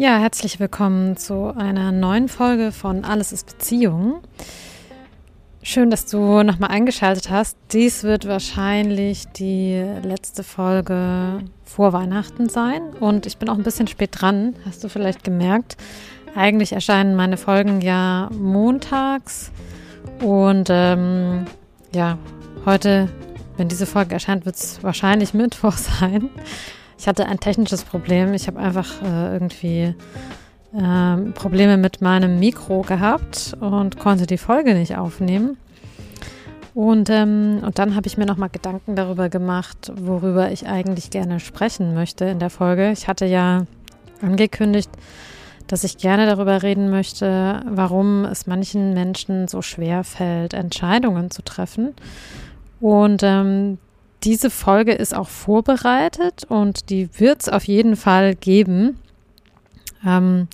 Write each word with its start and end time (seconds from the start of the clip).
Ja, 0.00 0.16
herzlich 0.18 0.60
willkommen 0.60 1.16
zu 1.16 1.52
einer 1.56 1.90
neuen 1.90 2.28
Folge 2.28 2.70
von 2.70 3.04
Alles 3.04 3.32
ist 3.32 3.58
Beziehung. 3.58 4.20
Schön, 5.60 5.90
dass 5.90 6.06
du 6.06 6.44
nochmal 6.44 6.70
eingeschaltet 6.70 7.30
hast. 7.30 7.58
Dies 7.72 8.04
wird 8.04 8.28
wahrscheinlich 8.28 9.26
die 9.26 9.74
letzte 10.04 10.44
Folge 10.44 11.40
vor 11.64 11.92
Weihnachten 11.92 12.48
sein 12.48 12.80
und 13.00 13.26
ich 13.26 13.38
bin 13.38 13.48
auch 13.48 13.56
ein 13.56 13.64
bisschen 13.64 13.88
spät 13.88 14.10
dran, 14.12 14.54
hast 14.64 14.84
du 14.84 14.88
vielleicht 14.88 15.24
gemerkt. 15.24 15.76
Eigentlich 16.36 16.74
erscheinen 16.74 17.16
meine 17.16 17.36
Folgen 17.36 17.80
ja 17.80 18.30
montags 18.32 19.50
und 20.22 20.68
ähm, 20.70 21.46
ja, 21.92 22.18
heute, 22.64 23.08
wenn 23.56 23.66
diese 23.66 23.84
Folge 23.84 24.14
erscheint, 24.14 24.46
wird 24.46 24.54
es 24.54 24.80
wahrscheinlich 24.84 25.34
Mittwoch 25.34 25.76
sein. 25.76 26.30
Ich 26.98 27.06
hatte 27.06 27.26
ein 27.26 27.38
technisches 27.38 27.84
Problem. 27.84 28.34
Ich 28.34 28.48
habe 28.48 28.58
einfach 28.58 29.00
äh, 29.02 29.32
irgendwie 29.32 29.94
äh, 30.74 31.16
Probleme 31.34 31.76
mit 31.76 32.00
meinem 32.00 32.38
Mikro 32.40 32.82
gehabt 32.82 33.56
und 33.60 33.98
konnte 33.98 34.26
die 34.26 34.38
Folge 34.38 34.74
nicht 34.74 34.96
aufnehmen. 34.96 35.56
Und, 36.74 37.08
ähm, 37.10 37.60
und 37.64 37.78
dann 37.78 37.94
habe 37.94 38.06
ich 38.06 38.18
mir 38.18 38.26
nochmal 38.26 38.50
Gedanken 38.50 38.94
darüber 38.94 39.28
gemacht, 39.28 39.92
worüber 39.96 40.50
ich 40.52 40.66
eigentlich 40.66 41.10
gerne 41.10 41.40
sprechen 41.40 41.94
möchte 41.94 42.24
in 42.24 42.38
der 42.38 42.50
Folge. 42.50 42.92
Ich 42.92 43.08
hatte 43.08 43.26
ja 43.26 43.64
angekündigt, 44.20 44.90
dass 45.66 45.84
ich 45.84 45.98
gerne 45.98 46.26
darüber 46.26 46.62
reden 46.62 46.90
möchte, 46.90 47.62
warum 47.68 48.24
es 48.24 48.46
manchen 48.46 48.94
Menschen 48.94 49.48
so 49.48 49.62
schwer 49.62 50.04
fällt, 50.04 50.54
Entscheidungen 50.54 51.30
zu 51.30 51.42
treffen. 51.42 51.94
Und 52.80 53.22
ähm, 53.24 53.78
diese 54.24 54.50
Folge 54.50 54.92
ist 54.92 55.14
auch 55.14 55.28
vorbereitet 55.28 56.44
und 56.48 56.90
die 56.90 57.08
wird 57.18 57.42
es 57.42 57.48
auf 57.48 57.64
jeden 57.64 57.96
Fall 57.96 58.34
geben. 58.34 58.98
Ähm, 60.06 60.48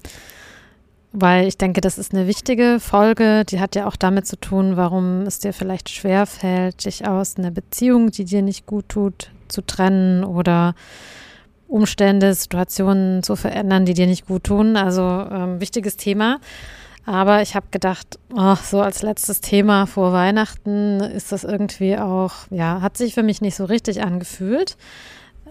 weil 1.16 1.46
ich 1.46 1.56
denke, 1.56 1.80
das 1.80 1.96
ist 1.96 2.12
eine 2.12 2.26
wichtige 2.26 2.78
Folge. 2.80 3.44
Die 3.44 3.60
hat 3.60 3.76
ja 3.76 3.86
auch 3.86 3.94
damit 3.94 4.26
zu 4.26 4.36
tun, 4.36 4.76
warum 4.76 5.22
es 5.22 5.38
dir 5.38 5.52
vielleicht 5.52 5.88
schwer 5.88 6.26
fällt, 6.26 6.84
dich 6.84 7.06
aus 7.06 7.36
einer 7.36 7.52
Beziehung, 7.52 8.10
die 8.10 8.24
dir 8.24 8.42
nicht 8.42 8.66
gut 8.66 8.88
tut, 8.88 9.30
zu 9.46 9.62
trennen 9.62 10.24
oder 10.24 10.74
Umstände, 11.68 12.34
Situationen 12.34 13.22
zu 13.22 13.36
verändern, 13.36 13.84
die 13.84 13.94
dir 13.94 14.08
nicht 14.08 14.26
gut 14.26 14.44
tun. 14.44 14.76
Also 14.76 15.02
ähm, 15.02 15.60
wichtiges 15.60 15.96
Thema. 15.96 16.40
Aber 17.06 17.42
ich 17.42 17.54
habe 17.54 17.66
gedacht, 17.70 18.18
oh, 18.34 18.54
so 18.54 18.80
als 18.80 19.02
letztes 19.02 19.40
Thema 19.40 19.86
vor 19.86 20.12
Weihnachten 20.12 21.00
ist 21.00 21.32
das 21.32 21.44
irgendwie 21.44 21.98
auch, 21.98 22.32
ja, 22.50 22.80
hat 22.80 22.96
sich 22.96 23.14
für 23.14 23.22
mich 23.22 23.42
nicht 23.42 23.56
so 23.56 23.66
richtig 23.66 24.02
angefühlt. 24.02 24.76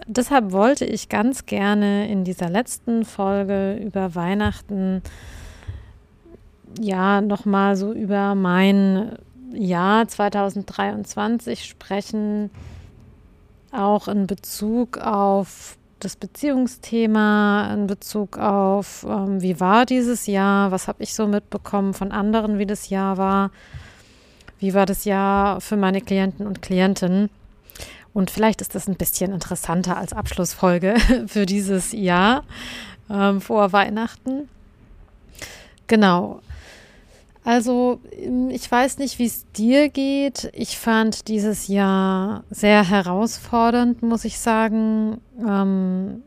Deshalb 0.06 0.50
wollte 0.50 0.84
ich 0.84 1.08
ganz 1.08 1.46
gerne 1.46 2.08
in 2.08 2.24
dieser 2.24 2.50
letzten 2.50 3.04
Folge 3.04 3.74
über 3.74 4.14
Weihnachten 4.16 5.02
ja 6.80 7.20
nochmal 7.20 7.76
so 7.76 7.92
über 7.92 8.34
mein 8.34 9.16
Jahr 9.52 10.08
2023 10.08 11.64
sprechen, 11.64 12.50
auch 13.70 14.08
in 14.08 14.26
Bezug 14.26 14.98
auf 14.98 15.78
das 16.04 16.16
Beziehungsthema 16.16 17.72
in 17.72 17.86
Bezug 17.86 18.36
auf, 18.38 19.06
ähm, 19.08 19.40
wie 19.40 19.58
war 19.58 19.86
dieses 19.86 20.26
Jahr, 20.26 20.70
was 20.70 20.86
habe 20.86 21.02
ich 21.02 21.14
so 21.14 21.26
mitbekommen 21.26 21.94
von 21.94 22.12
anderen, 22.12 22.58
wie 22.58 22.66
das 22.66 22.90
Jahr 22.90 23.16
war, 23.16 23.50
wie 24.58 24.74
war 24.74 24.86
das 24.86 25.04
Jahr 25.04 25.60
für 25.60 25.76
meine 25.76 26.00
Klienten 26.00 26.46
und 26.46 26.62
Klientinnen. 26.62 27.30
Und 28.12 28.30
vielleicht 28.30 28.60
ist 28.60 28.74
das 28.74 28.86
ein 28.86 28.96
bisschen 28.96 29.32
interessanter 29.32 29.96
als 29.96 30.12
Abschlussfolge 30.12 30.96
für 31.26 31.46
dieses 31.46 31.92
Jahr 31.92 32.44
ähm, 33.10 33.40
vor 33.40 33.72
Weihnachten. 33.72 34.48
Genau. 35.86 36.40
Also 37.44 38.00
ähm, 38.12 38.48
ich 38.50 38.70
weiß 38.70 38.98
nicht, 38.98 39.18
wie 39.18 39.26
es 39.26 39.50
dir 39.52 39.90
geht. 39.90 40.50
Ich 40.54 40.78
fand 40.78 41.28
dieses 41.28 41.68
Jahr 41.68 42.42
sehr 42.50 42.88
herausfordernd, 42.88 44.02
muss 44.02 44.24
ich 44.24 44.38
sagen. 44.38 45.20
Ähm, 45.38 46.22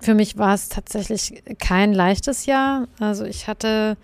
für 0.00 0.14
mich 0.14 0.36
war 0.36 0.54
es 0.54 0.68
tatsächlich 0.68 1.44
kein 1.60 1.92
leichtes 1.92 2.46
Jahr. 2.46 2.88
Also 2.98 3.24
ich 3.24 3.46
hatte 3.46 3.96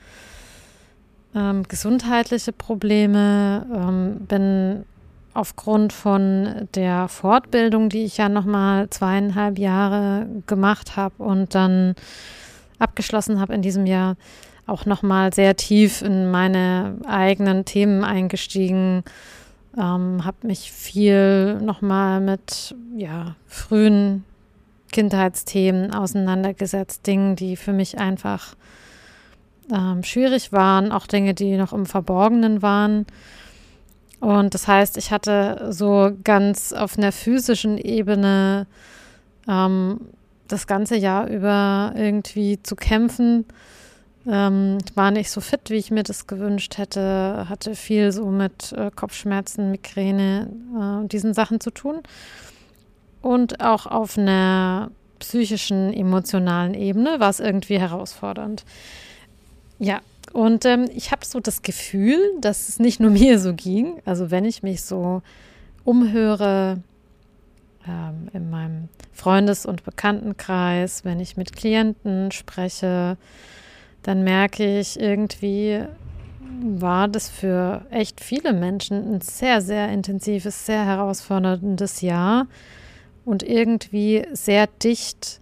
ähm, 1.34 1.64
gesundheitliche 1.64 2.52
Probleme, 2.52 3.66
ähm, 3.74 4.26
bin 4.26 4.84
aufgrund 5.34 5.92
von 5.92 6.68
der 6.74 7.08
Fortbildung, 7.08 7.88
die 7.88 8.04
ich 8.04 8.16
ja 8.16 8.28
nochmal 8.28 8.90
zweieinhalb 8.90 9.58
Jahre 9.58 10.26
gemacht 10.46 10.96
habe 10.96 11.22
und 11.22 11.54
dann 11.54 11.94
abgeschlossen 12.78 13.40
habe 13.40 13.54
in 13.54 13.62
diesem 13.62 13.86
Jahr, 13.86 14.16
auch 14.68 14.86
nochmal 14.86 15.32
sehr 15.32 15.56
tief 15.56 16.02
in 16.02 16.30
meine 16.30 16.96
eigenen 17.06 17.64
Themen 17.64 18.04
eingestiegen, 18.04 19.02
ähm, 19.76 20.24
habe 20.24 20.46
mich 20.46 20.70
viel 20.70 21.54
nochmal 21.60 22.20
mit 22.20 22.74
ja, 22.96 23.34
frühen 23.46 24.24
Kindheitsthemen 24.92 25.92
auseinandergesetzt, 25.92 27.06
Dinge, 27.06 27.34
die 27.34 27.56
für 27.56 27.72
mich 27.72 27.98
einfach 27.98 28.54
ähm, 29.72 30.02
schwierig 30.02 30.52
waren, 30.52 30.92
auch 30.92 31.06
Dinge, 31.06 31.34
die 31.34 31.56
noch 31.56 31.72
im 31.72 31.86
Verborgenen 31.86 32.62
waren. 32.62 33.06
Und 34.20 34.54
das 34.54 34.66
heißt, 34.66 34.96
ich 34.96 35.12
hatte 35.12 35.68
so 35.70 36.10
ganz 36.24 36.72
auf 36.72 36.98
einer 36.98 37.12
physischen 37.12 37.78
Ebene 37.78 38.66
ähm, 39.46 40.00
das 40.48 40.66
ganze 40.66 40.96
Jahr 40.96 41.28
über 41.28 41.92
irgendwie 41.94 42.62
zu 42.62 42.74
kämpfen 42.74 43.44
ähm, 44.26 44.78
war 44.94 45.10
nicht 45.10 45.30
so 45.30 45.40
fit, 45.40 45.70
wie 45.70 45.76
ich 45.76 45.90
mir 45.90 46.02
das 46.02 46.26
gewünscht 46.26 46.78
hätte, 46.78 47.46
hatte 47.48 47.74
viel 47.74 48.12
so 48.12 48.26
mit 48.26 48.72
äh, 48.72 48.90
Kopfschmerzen, 48.94 49.70
Migräne 49.70 50.48
und 50.74 51.04
äh, 51.04 51.08
diesen 51.08 51.34
Sachen 51.34 51.60
zu 51.60 51.70
tun. 51.70 52.00
Und 53.22 53.60
auch 53.60 53.86
auf 53.86 54.16
einer 54.16 54.90
psychischen, 55.18 55.92
emotionalen 55.92 56.74
Ebene 56.74 57.20
war 57.20 57.30
es 57.30 57.40
irgendwie 57.40 57.78
herausfordernd. 57.78 58.64
Ja, 59.78 60.00
und 60.32 60.64
ähm, 60.64 60.88
ich 60.94 61.10
habe 61.10 61.24
so 61.24 61.40
das 61.40 61.62
Gefühl, 61.62 62.18
dass 62.40 62.68
es 62.68 62.78
nicht 62.78 63.00
nur 63.00 63.10
mir 63.12 63.38
so 63.38 63.54
ging. 63.54 64.00
Also 64.04 64.30
wenn 64.30 64.44
ich 64.44 64.62
mich 64.62 64.82
so 64.82 65.22
umhöre 65.84 66.82
ähm, 67.86 68.28
in 68.32 68.50
meinem 68.50 68.88
Freundes- 69.12 69.66
und 69.66 69.84
Bekanntenkreis, 69.84 71.04
wenn 71.04 71.20
ich 71.20 71.36
mit 71.36 71.54
Klienten 71.54 72.30
spreche, 72.30 73.16
dann 74.02 74.24
merke 74.24 74.78
ich 74.78 74.98
irgendwie, 74.98 75.84
war 76.60 77.08
das 77.08 77.28
für 77.28 77.82
echt 77.90 78.20
viele 78.20 78.52
Menschen 78.52 79.14
ein 79.14 79.20
sehr, 79.20 79.60
sehr 79.60 79.88
intensives, 79.90 80.66
sehr 80.66 80.84
herausforderndes 80.84 82.00
Jahr 82.00 82.46
und 83.24 83.42
irgendwie 83.42 84.26
sehr 84.32 84.66
dicht 84.66 85.40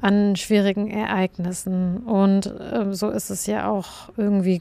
an 0.00 0.36
schwierigen 0.36 0.90
Ereignissen. 0.90 1.98
Und 1.98 2.46
äh, 2.46 2.92
so 2.92 3.08
ist 3.10 3.30
es 3.30 3.46
ja 3.46 3.68
auch 3.68 4.10
irgendwie 4.16 4.60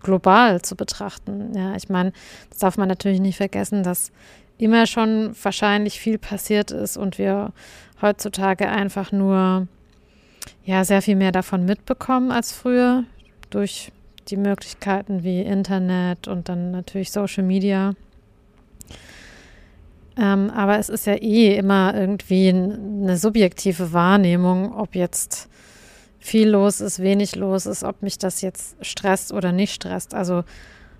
global 0.00 0.62
zu 0.62 0.74
betrachten. 0.74 1.52
Ja, 1.54 1.76
ich 1.76 1.88
meine, 1.88 2.12
das 2.50 2.58
darf 2.58 2.76
man 2.76 2.88
natürlich 2.88 3.20
nicht 3.20 3.36
vergessen, 3.36 3.82
dass 3.82 4.10
immer 4.58 4.86
schon 4.86 5.34
wahrscheinlich 5.40 6.00
viel 6.00 6.18
passiert 6.18 6.70
ist 6.72 6.96
und 6.96 7.18
wir 7.18 7.52
heutzutage 8.02 8.68
einfach 8.68 9.12
nur 9.12 9.68
ja 10.68 10.84
sehr 10.84 11.00
viel 11.00 11.16
mehr 11.16 11.32
davon 11.32 11.64
mitbekommen 11.64 12.30
als 12.30 12.52
früher 12.52 13.04
durch 13.48 13.90
die 14.28 14.36
Möglichkeiten 14.36 15.24
wie 15.24 15.40
Internet 15.40 16.28
und 16.28 16.50
dann 16.50 16.72
natürlich 16.72 17.10
Social 17.10 17.42
Media. 17.42 17.94
Ähm, 20.18 20.50
aber 20.50 20.78
es 20.78 20.90
ist 20.90 21.06
ja 21.06 21.14
eh 21.14 21.56
immer 21.56 21.94
irgendwie 21.94 22.50
eine 22.50 23.16
subjektive 23.16 23.94
Wahrnehmung, 23.94 24.74
ob 24.74 24.94
jetzt 24.94 25.48
viel 26.18 26.50
los 26.50 26.82
ist, 26.82 26.98
wenig 26.98 27.34
los 27.34 27.64
ist, 27.64 27.82
ob 27.82 28.02
mich 28.02 28.18
das 28.18 28.42
jetzt 28.42 28.76
stresst 28.84 29.32
oder 29.32 29.52
nicht 29.52 29.72
stresst. 29.72 30.12
Also 30.12 30.44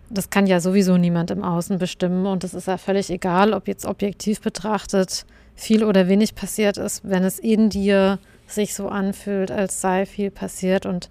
das 0.09 0.31
kann 0.31 0.47
ja 0.47 0.61
sowieso 0.61 0.97
niemand 0.97 1.31
im 1.31 1.45
Außen 1.45 1.77
bestimmen 1.77 2.25
und 2.25 2.43
es 2.43 2.55
ist 2.55 2.69
ja 2.69 2.79
völlig 2.79 3.11
egal, 3.11 3.53
ob 3.53 3.69
jetzt 3.69 3.85
objektiv 3.85 4.41
betrachtet 4.41 5.27
viel 5.55 5.85
oder 5.85 6.09
wenig 6.09 6.35
passiert 6.35 6.79
ist, 6.79 7.03
wenn 7.07 7.23
es 7.23 7.39
in 7.39 7.69
dir 7.69 8.19
sich 8.49 8.75
so 8.75 8.89
anfühlt, 8.89 9.51
als 9.51 9.81
sei 9.81 10.07
viel 10.07 10.31
passiert 10.31 10.87
und 10.87 11.09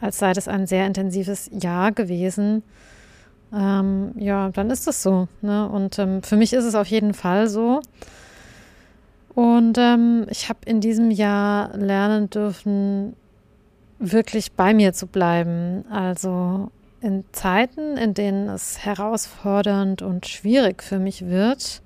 als 0.00 0.18
sei 0.18 0.32
das 0.32 0.48
ein 0.48 0.66
sehr 0.66 0.86
intensives 0.86 1.50
Jahr 1.52 1.92
gewesen, 1.92 2.62
ähm, 3.52 4.12
ja, 4.16 4.50
dann 4.50 4.70
ist 4.70 4.86
es 4.86 5.02
so. 5.02 5.28
Ne? 5.42 5.68
Und 5.68 5.98
ähm, 5.98 6.22
für 6.22 6.36
mich 6.36 6.52
ist 6.52 6.64
es 6.64 6.74
auf 6.74 6.86
jeden 6.86 7.14
Fall 7.14 7.48
so. 7.48 7.82
Und 9.34 9.78
ähm, 9.78 10.26
ich 10.30 10.48
habe 10.48 10.60
in 10.66 10.80
diesem 10.80 11.10
Jahr 11.10 11.76
lernen 11.76 12.30
dürfen, 12.30 13.14
wirklich 13.98 14.52
bei 14.52 14.72
mir 14.74 14.92
zu 14.92 15.06
bleiben. 15.06 15.84
Also 15.90 16.70
in 17.00 17.24
Zeiten, 17.32 17.96
in 17.96 18.14
denen 18.14 18.48
es 18.48 18.84
herausfordernd 18.84 20.02
und 20.02 20.26
schwierig 20.26 20.82
für 20.82 20.98
mich 20.98 21.26
wird, 21.26 21.82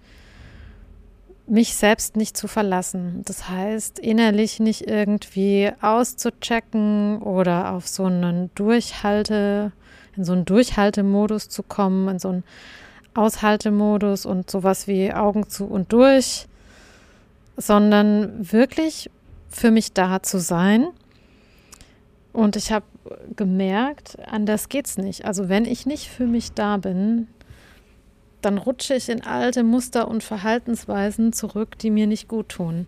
mich 1.47 1.75
selbst 1.75 2.17
nicht 2.17 2.37
zu 2.37 2.49
verlassen. 2.49 3.23
Das 3.25 3.49
heißt, 3.49 3.99
innerlich 3.99 4.61
nicht 4.61 4.87
irgendwie 4.87 5.71
auszuchecken 5.81 7.21
oder 7.23 7.73
auf 7.73 7.87
so 7.87 8.05
einen 8.05 8.51
Durchhalte, 8.55 9.73
in 10.17 10.25
so 10.25 10.33
einen 10.33 10.45
Durchhaltemodus 10.45 11.49
zu 11.49 11.63
kommen, 11.63 12.09
in 12.09 12.19
so 12.19 12.29
einen 12.29 12.45
Aushaltemodus 13.15 14.27
und 14.27 14.51
sowas 14.51 14.89
wie 14.89 15.13
Augen 15.13 15.49
zu 15.49 15.67
und 15.67 15.93
durch, 15.93 16.47
sondern 17.57 18.51
wirklich 18.53 19.11
für 19.49 19.71
mich 19.71 19.93
da 19.93 20.23
zu 20.23 20.39
sein. 20.39 20.89
Und 22.33 22.57
ich 22.57 22.73
habe 22.73 22.87
gemerkt, 23.37 24.17
anders 24.27 24.69
geht's 24.69 24.99
nicht. 24.99 25.25
Also 25.25 25.49
wenn 25.49 25.67
ich 25.67 25.87
nicht 25.87 26.09
für 26.09 26.27
mich 26.27 26.53
da 26.53 26.79
bin, 26.79 27.29
dann 28.45 28.59
rutsche 28.59 28.95
ich 28.95 29.09
in 29.09 29.25
alte 29.25 29.63
Muster 29.63 30.09
und 30.09 30.23
Verhaltensweisen 30.23 31.33
zurück, 31.33 31.79
die 31.79 31.91
mir 31.91 32.07
nicht 32.07 32.29
gut 32.29 32.49
tun. 32.49 32.87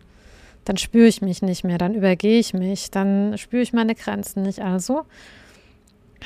Dann 0.64 0.76
spüre 0.76 1.06
ich 1.06 1.22
mich 1.22 1.42
nicht 1.42 1.64
mehr, 1.64 1.78
dann 1.78 1.94
übergehe 1.94 2.38
ich 2.38 2.52
mich, 2.52 2.90
dann 2.90 3.38
spüre 3.38 3.62
ich 3.62 3.72
meine 3.72 3.94
Grenzen 3.94 4.42
nicht. 4.42 4.60
Also 4.60 5.04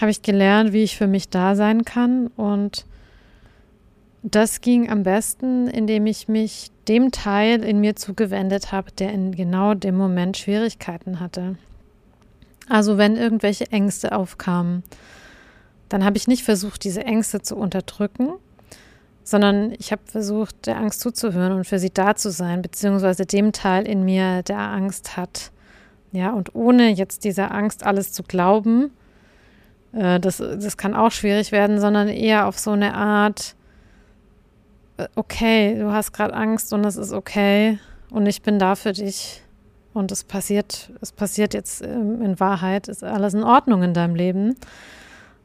habe 0.00 0.10
ich 0.10 0.22
gelernt, 0.22 0.72
wie 0.72 0.82
ich 0.82 0.96
für 0.96 1.06
mich 1.06 1.28
da 1.28 1.54
sein 1.54 1.84
kann 1.84 2.28
und 2.36 2.86
das 4.22 4.60
ging 4.60 4.90
am 4.90 5.02
besten, 5.02 5.66
indem 5.66 6.06
ich 6.06 6.28
mich 6.28 6.70
dem 6.88 7.10
Teil 7.10 7.64
in 7.64 7.80
mir 7.80 7.96
zugewendet 7.96 8.70
habe, 8.70 8.92
der 8.92 9.12
in 9.12 9.32
genau 9.32 9.74
dem 9.74 9.96
Moment 9.96 10.36
Schwierigkeiten 10.36 11.20
hatte. 11.20 11.56
Also 12.68 12.98
wenn 12.98 13.16
irgendwelche 13.16 13.70
Ängste 13.72 14.12
aufkamen, 14.12 14.82
dann 15.88 16.04
habe 16.04 16.18
ich 16.18 16.28
nicht 16.28 16.44
versucht, 16.44 16.84
diese 16.84 17.04
Ängste 17.04 17.40
zu 17.40 17.56
unterdrücken, 17.56 18.34
sondern 19.24 19.72
ich 19.78 19.92
habe 19.92 20.02
versucht, 20.04 20.66
der 20.66 20.78
Angst 20.78 21.00
zuzuhören 21.00 21.52
und 21.52 21.64
für 21.64 21.78
sie 21.78 21.90
da 21.90 22.14
zu 22.14 22.30
sein, 22.30 22.62
beziehungsweise 22.62 23.26
dem 23.26 23.52
Teil 23.52 23.86
in 23.86 24.04
mir, 24.04 24.42
der 24.42 24.58
Angst 24.58 25.16
hat. 25.16 25.50
Ja, 26.12 26.32
und 26.32 26.54
ohne 26.54 26.90
jetzt 26.90 27.24
dieser 27.24 27.52
Angst 27.52 27.86
alles 27.86 28.12
zu 28.12 28.22
glauben, 28.22 28.90
äh, 29.92 30.18
das, 30.18 30.38
das 30.38 30.76
kann 30.76 30.94
auch 30.94 31.12
schwierig 31.12 31.52
werden, 31.52 31.80
sondern 31.80 32.08
eher 32.08 32.46
auf 32.46 32.58
so 32.58 32.72
eine 32.72 32.94
Art, 32.94 33.54
äh, 34.96 35.06
okay, 35.14 35.76
du 35.78 35.92
hast 35.92 36.12
gerade 36.12 36.34
Angst 36.34 36.72
und 36.72 36.84
es 36.84 36.96
ist 36.96 37.12
okay 37.12 37.78
und 38.10 38.26
ich 38.26 38.42
bin 38.42 38.58
da 38.58 38.74
für 38.74 38.92
dich. 38.92 39.42
Und 39.92 40.12
es 40.12 40.22
passiert, 40.22 40.92
es 41.00 41.10
passiert 41.10 41.52
jetzt 41.52 41.82
ähm, 41.82 42.22
in 42.22 42.38
Wahrheit, 42.38 42.86
ist 42.86 43.02
alles 43.02 43.34
in 43.34 43.42
Ordnung 43.42 43.82
in 43.82 43.92
deinem 43.92 44.14
Leben. 44.14 44.54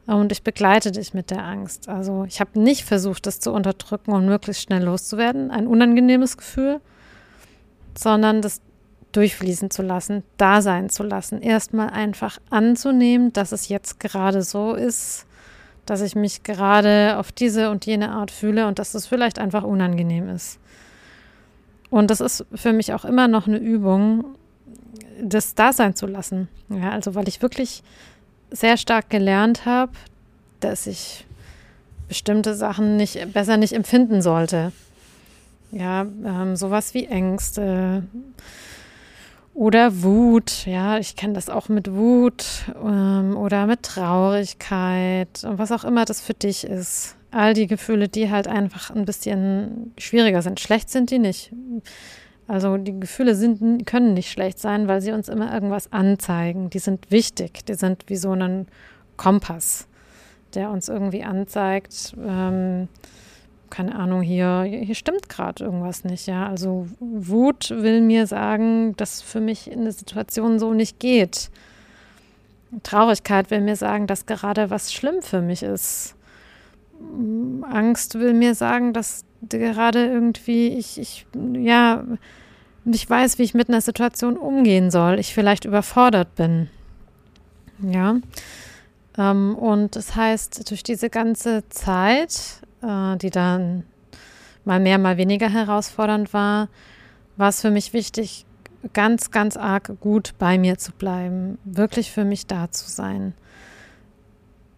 Und 0.06 0.30
ich 0.30 0.42
begleite 0.42 0.92
dich 0.92 1.14
mit 1.14 1.30
der 1.30 1.44
Angst. 1.44 1.88
Also 1.88 2.24
ich 2.24 2.40
habe 2.40 2.60
nicht 2.60 2.84
versucht, 2.84 3.26
das 3.26 3.40
zu 3.40 3.52
unterdrücken 3.52 4.12
und 4.12 4.26
möglichst 4.26 4.62
schnell 4.62 4.84
loszuwerden, 4.84 5.50
ein 5.50 5.66
unangenehmes 5.66 6.36
Gefühl, 6.36 6.80
sondern 7.98 8.40
das 8.40 8.60
durchfließen 9.12 9.70
zu 9.70 9.82
lassen, 9.82 10.22
da 10.36 10.62
sein 10.62 10.90
zu 10.90 11.02
lassen, 11.02 11.40
erstmal 11.40 11.90
einfach 11.90 12.38
anzunehmen, 12.50 13.32
dass 13.32 13.50
es 13.50 13.68
jetzt 13.68 13.98
gerade 13.98 14.42
so 14.42 14.74
ist, 14.74 15.26
dass 15.86 16.02
ich 16.02 16.14
mich 16.14 16.42
gerade 16.42 17.16
auf 17.18 17.32
diese 17.32 17.70
und 17.70 17.86
jene 17.86 18.10
Art 18.10 18.30
fühle 18.30 18.66
und 18.66 18.78
dass 18.78 18.94
es 18.94 19.06
vielleicht 19.06 19.38
einfach 19.38 19.64
unangenehm 19.64 20.28
ist. 20.28 20.58
Und 21.90 22.10
das 22.10 22.20
ist 22.20 22.44
für 22.54 22.72
mich 22.72 22.92
auch 22.92 23.04
immer 23.04 23.26
noch 23.26 23.46
eine 23.46 23.58
Übung, 23.58 24.24
das 25.22 25.54
da 25.54 25.72
sein 25.72 25.94
zu 25.94 26.06
lassen. 26.06 26.48
Ja, 26.68 26.90
also 26.90 27.14
weil 27.14 27.28
ich 27.28 27.40
wirklich 27.42 27.82
sehr 28.50 28.76
stark 28.76 29.10
gelernt 29.10 29.66
habe, 29.66 29.92
dass 30.60 30.86
ich 30.86 31.26
bestimmte 32.08 32.54
Sachen 32.54 32.96
nicht 32.96 33.32
besser 33.32 33.56
nicht 33.56 33.72
empfinden 33.72 34.22
sollte. 34.22 34.72
Ja, 35.72 36.02
ähm, 36.24 36.56
sowas 36.56 36.94
wie 36.94 37.06
Ängste 37.06 38.04
oder 39.54 40.02
Wut. 40.02 40.66
Ja, 40.66 40.98
ich 40.98 41.16
kenne 41.16 41.32
das 41.32 41.48
auch 41.50 41.68
mit 41.68 41.92
Wut 41.92 42.44
ähm, 42.82 43.36
oder 43.36 43.66
mit 43.66 43.82
Traurigkeit 43.82 45.42
und 45.44 45.58
was 45.58 45.72
auch 45.72 45.84
immer 45.84 46.04
das 46.04 46.20
für 46.20 46.34
dich 46.34 46.64
ist. 46.64 47.16
All 47.32 47.54
die 47.54 47.66
Gefühle, 47.66 48.08
die 48.08 48.30
halt 48.30 48.46
einfach 48.46 48.90
ein 48.90 49.04
bisschen 49.04 49.92
schwieriger 49.98 50.42
sind. 50.42 50.60
Schlecht 50.60 50.88
sind 50.90 51.10
die 51.10 51.18
nicht. 51.18 51.52
Also 52.48 52.76
die 52.76 52.98
Gefühle 52.98 53.34
sind, 53.34 53.86
können 53.86 54.14
nicht 54.14 54.30
schlecht 54.30 54.58
sein, 54.58 54.86
weil 54.86 55.00
sie 55.00 55.12
uns 55.12 55.28
immer 55.28 55.52
irgendwas 55.52 55.92
anzeigen. 55.92 56.70
Die 56.70 56.78
sind 56.78 57.10
wichtig. 57.10 57.66
Die 57.66 57.74
sind 57.74 58.04
wie 58.08 58.16
so 58.16 58.32
ein 58.32 58.66
Kompass, 59.16 59.88
der 60.54 60.70
uns 60.70 60.88
irgendwie 60.88 61.24
anzeigt, 61.24 62.14
ähm, 62.24 62.88
keine 63.68 63.96
Ahnung, 63.96 64.22
hier, 64.22 64.62
hier 64.62 64.94
stimmt 64.94 65.28
gerade 65.28 65.64
irgendwas 65.64 66.04
nicht, 66.04 66.26
ja. 66.26 66.48
Also 66.48 66.86
Wut 67.00 67.70
will 67.70 68.00
mir 68.00 68.26
sagen, 68.26 68.94
dass 68.96 69.22
für 69.22 69.40
mich 69.40 69.70
in 69.70 69.82
der 69.82 69.92
Situation 69.92 70.58
so 70.58 70.72
nicht 70.72 71.00
geht. 71.00 71.50
Traurigkeit 72.82 73.50
will 73.50 73.60
mir 73.60 73.76
sagen, 73.76 74.06
dass 74.06 74.26
gerade 74.26 74.70
was 74.70 74.92
schlimm 74.92 75.20
für 75.20 75.40
mich 75.40 75.62
ist. 75.62 76.14
Angst 77.62 78.18
will 78.18 78.34
mir 78.34 78.54
sagen, 78.54 78.92
dass 78.92 79.24
gerade 79.48 80.06
irgendwie 80.06 80.68
ich, 80.68 80.98
ich, 80.98 81.26
ja, 81.54 82.04
nicht 82.84 83.08
weiß, 83.10 83.38
wie 83.38 83.42
ich 83.42 83.54
mit 83.54 83.68
einer 83.68 83.80
Situation 83.80 84.36
umgehen 84.36 84.90
soll. 84.90 85.18
Ich 85.18 85.34
vielleicht 85.34 85.64
überfordert 85.64 86.34
bin. 86.36 86.68
Ja. 87.80 88.16
Ähm, 89.18 89.54
und 89.56 89.96
das 89.96 90.14
heißt, 90.14 90.70
durch 90.70 90.82
diese 90.82 91.10
ganze 91.10 91.68
Zeit, 91.68 92.60
äh, 92.82 93.16
die 93.16 93.30
dann 93.30 93.84
mal 94.64 94.80
mehr, 94.80 94.98
mal 94.98 95.16
weniger 95.16 95.48
herausfordernd 95.48 96.32
war, 96.32 96.68
war 97.36 97.48
es 97.48 97.60
für 97.60 97.70
mich 97.70 97.92
wichtig, 97.92 98.46
ganz, 98.92 99.30
ganz 99.30 99.56
arg 99.56 99.92
gut 100.00 100.34
bei 100.38 100.58
mir 100.58 100.78
zu 100.78 100.92
bleiben, 100.92 101.58
wirklich 101.64 102.12
für 102.12 102.24
mich 102.24 102.46
da 102.46 102.70
zu 102.70 102.88
sein. 102.88 103.34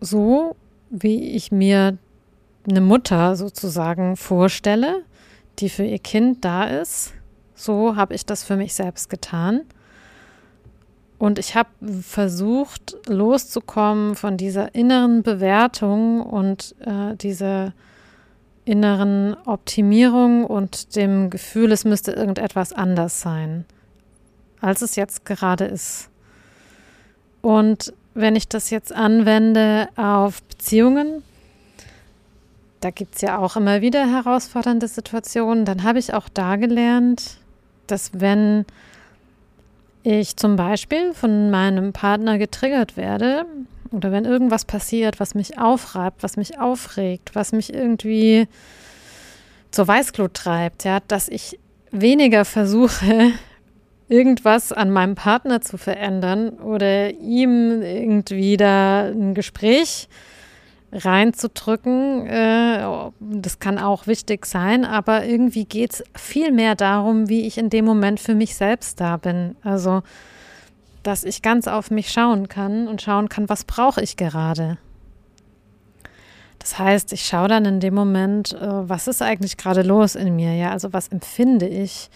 So 0.00 0.56
wie 0.90 1.32
ich 1.32 1.52
mir 1.52 1.98
eine 2.68 2.80
Mutter 2.80 3.36
sozusagen 3.36 4.16
vorstelle, 4.16 5.02
die 5.58 5.68
für 5.68 5.84
ihr 5.84 5.98
Kind 5.98 6.44
da 6.44 6.64
ist. 6.64 7.14
So 7.54 7.96
habe 7.96 8.14
ich 8.14 8.26
das 8.26 8.44
für 8.44 8.56
mich 8.56 8.74
selbst 8.74 9.10
getan. 9.10 9.62
Und 11.18 11.40
ich 11.40 11.56
habe 11.56 11.70
versucht, 12.00 12.96
loszukommen 13.08 14.14
von 14.14 14.36
dieser 14.36 14.74
inneren 14.74 15.24
Bewertung 15.24 16.22
und 16.22 16.76
äh, 16.80 17.16
dieser 17.16 17.72
inneren 18.64 19.34
Optimierung 19.46 20.44
und 20.44 20.94
dem 20.94 21.30
Gefühl, 21.30 21.72
es 21.72 21.84
müsste 21.84 22.12
irgendetwas 22.12 22.72
anders 22.72 23.20
sein, 23.20 23.64
als 24.60 24.82
es 24.82 24.94
jetzt 24.94 25.24
gerade 25.24 25.64
ist. 25.64 26.10
Und 27.40 27.92
wenn 28.14 28.36
ich 28.36 28.48
das 28.48 28.70
jetzt 28.70 28.92
anwende 28.92 29.88
auf 29.96 30.42
Beziehungen, 30.42 31.24
da 32.80 32.90
gibt 32.90 33.16
es 33.16 33.22
ja 33.22 33.38
auch 33.38 33.56
immer 33.56 33.80
wieder 33.80 34.06
herausfordernde 34.06 34.86
Situationen. 34.86 35.64
Dann 35.64 35.82
habe 35.82 35.98
ich 35.98 36.14
auch 36.14 36.28
da 36.28 36.56
gelernt, 36.56 37.38
dass 37.86 38.10
wenn 38.14 38.64
ich 40.02 40.36
zum 40.36 40.56
Beispiel 40.56 41.12
von 41.12 41.50
meinem 41.50 41.92
Partner 41.92 42.38
getriggert 42.38 42.96
werde 42.96 43.46
oder 43.90 44.12
wenn 44.12 44.24
irgendwas 44.24 44.64
passiert, 44.64 45.18
was 45.18 45.34
mich 45.34 45.58
aufreibt, 45.58 46.22
was 46.22 46.36
mich 46.36 46.60
aufregt, 46.60 47.34
was 47.34 47.52
mich 47.52 47.74
irgendwie 47.74 48.46
zur 49.70 49.88
Weißglut 49.88 50.34
treibt, 50.34 50.84
ja, 50.84 51.00
dass 51.08 51.28
ich 51.28 51.58
weniger 51.90 52.44
versuche, 52.44 53.32
irgendwas 54.08 54.72
an 54.72 54.90
meinem 54.90 55.16
Partner 55.16 55.60
zu 55.60 55.78
verändern 55.78 56.50
oder 56.50 57.10
ihm 57.10 57.82
irgendwie 57.82 58.56
da 58.56 59.06
ein 59.06 59.34
Gespräch 59.34 60.08
zu 60.08 60.37
reinzudrücken. 60.92 62.26
Äh, 62.26 63.10
das 63.20 63.58
kann 63.58 63.78
auch 63.78 64.06
wichtig 64.06 64.46
sein, 64.46 64.84
aber 64.84 65.24
irgendwie 65.24 65.64
geht 65.64 65.94
es 65.94 66.04
viel 66.14 66.52
mehr 66.52 66.74
darum, 66.74 67.28
wie 67.28 67.46
ich 67.46 67.58
in 67.58 67.70
dem 67.70 67.84
Moment 67.84 68.20
für 68.20 68.34
mich 68.34 68.54
selbst 68.56 69.00
da 69.00 69.16
bin. 69.16 69.56
Also, 69.62 70.02
dass 71.02 71.24
ich 71.24 71.42
ganz 71.42 71.68
auf 71.68 71.90
mich 71.90 72.10
schauen 72.10 72.48
kann 72.48 72.88
und 72.88 73.02
schauen 73.02 73.28
kann, 73.28 73.48
was 73.48 73.64
brauche 73.64 74.02
ich 74.02 74.16
gerade. 74.16 74.78
Das 76.58 76.78
heißt, 76.78 77.12
ich 77.12 77.24
schaue 77.24 77.48
dann 77.48 77.64
in 77.64 77.80
dem 77.80 77.94
Moment, 77.94 78.52
äh, 78.52 78.88
was 78.88 79.08
ist 79.08 79.22
eigentlich 79.22 79.56
gerade 79.56 79.82
los 79.82 80.14
in 80.14 80.34
mir? 80.36 80.54
Ja, 80.54 80.70
also 80.70 80.92
was 80.92 81.08
empfinde 81.08 81.66
ich? 81.66 82.10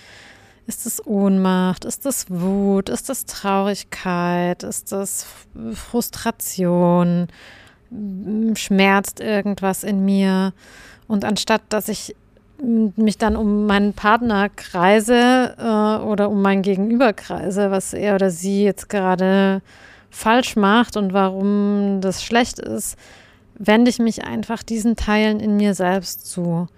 Ist 0.67 0.87
es 0.87 1.05
Ohnmacht? 1.07 1.85
Ist 1.85 2.07
es 2.07 2.27
Wut? 2.29 2.89
Ist 2.89 3.11
es 3.11 3.25
Traurigkeit? 3.25 4.63
Ist 4.63 4.93
es 4.93 5.27
Frustration? 5.75 7.29
Schmerzt 8.55 9.21
irgendwas 9.21 9.85
in 9.85 10.05
mir. 10.05 10.53
Und 11.09 11.25
anstatt 11.25 11.63
dass 11.69 11.89
ich 11.89 12.15
mich 12.63 13.19
dann 13.19 13.37
um 13.37 13.67
meinen 13.67 13.93
Partner 13.93 14.49
kreise 14.49 15.57
äh, 15.59 16.05
oder 16.05 16.31
um 16.31 16.43
mein 16.43 16.63
Gegenüber 16.63 17.13
kreise, 17.13 17.71
was 17.71 17.93
er 17.93 18.15
oder 18.15 18.31
sie 18.31 18.63
jetzt 18.63 18.89
gerade 18.89 19.63
falsch 20.11 20.57
macht 20.57 20.97
und 20.97 21.13
warum 21.13 22.01
das 22.01 22.23
schlecht 22.23 22.59
ist, 22.59 22.97
wende 23.55 23.91
ich 23.91 23.99
mich 23.99 24.25
einfach 24.25 24.63
diesen 24.63 24.95
Teilen 24.97 25.41
in 25.41 25.57
mir 25.57 25.75
selbst 25.75 26.31
zu. 26.31 26.69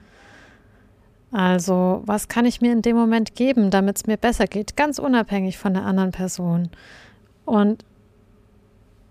Also, 1.33 2.03
was 2.07 2.29
kann 2.29 2.47
ich 2.47 2.61
mir 2.61 2.73
in 2.73 2.83
dem 2.83 2.97
Moment 2.97 3.35
geben, 3.35 3.71
damit 3.71 3.97
es 3.97 4.07
mir 4.07 4.17
besser 4.17 4.47
geht, 4.47 4.77
ganz 4.77 5.01
unabhängig 5.01 5.59
von 5.59 5.75
der 5.75 5.85
anderen 5.85 6.13
Person? 6.13 6.71
Und 7.45 7.85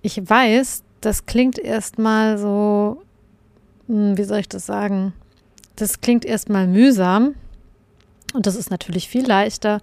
ich 0.01 0.17
weiß, 0.29 0.83
das 1.05 1.25
klingt 1.25 1.59
erstmal 1.59 2.37
so, 2.37 3.01
hm, 3.87 4.17
wie 4.17 4.23
soll 4.23 4.39
ich 4.39 4.49
das 4.49 4.65
sagen? 4.65 5.13
Das 5.75 6.01
klingt 6.01 6.23
erstmal 6.23 6.67
mühsam. 6.67 7.35
Und 8.33 8.47
das 8.47 8.55
ist 8.55 8.71
natürlich 8.71 9.09
viel 9.09 9.27
leichter, 9.27 9.79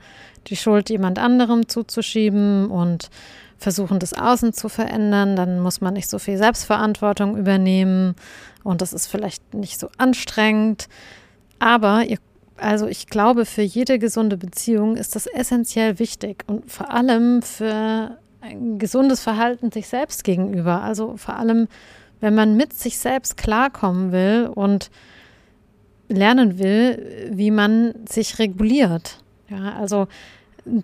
die 0.48 0.56
Schuld 0.56 0.90
jemand 0.90 1.18
anderem 1.18 1.68
zuzuschieben 1.68 2.70
und 2.70 3.10
versuchen, 3.58 3.98
das 3.98 4.14
Außen 4.14 4.52
zu 4.54 4.68
verändern. 4.68 5.36
Dann 5.36 5.60
muss 5.60 5.80
man 5.80 5.94
nicht 5.94 6.08
so 6.08 6.18
viel 6.18 6.38
Selbstverantwortung 6.38 7.36
übernehmen 7.36 8.16
und 8.64 8.80
das 8.80 8.92
ist 8.92 9.06
vielleicht 9.06 9.54
nicht 9.54 9.78
so 9.78 9.88
anstrengend. 9.98 10.88
Aber 11.58 12.04
ihr, 12.04 12.18
also 12.56 12.86
ich 12.86 13.06
glaube, 13.06 13.44
für 13.44 13.62
jede 13.62 13.98
gesunde 13.98 14.38
Beziehung 14.38 14.96
ist 14.96 15.14
das 15.14 15.26
essentiell 15.26 15.98
wichtig 15.98 16.44
und 16.46 16.72
vor 16.72 16.90
allem 16.90 17.42
für 17.42 18.16
ein 18.40 18.78
gesundes 18.78 19.20
Verhalten 19.20 19.70
sich 19.70 19.88
selbst 19.88 20.24
gegenüber. 20.24 20.82
Also 20.82 21.16
vor 21.16 21.36
allem, 21.36 21.68
wenn 22.20 22.34
man 22.34 22.56
mit 22.56 22.72
sich 22.72 22.98
selbst 22.98 23.36
klarkommen 23.36 24.12
will 24.12 24.50
und 24.54 24.90
lernen 26.08 26.58
will, 26.58 27.30
wie 27.30 27.50
man 27.50 27.94
sich 28.08 28.38
reguliert. 28.38 29.18
Ja, 29.48 29.74
also 29.78 30.08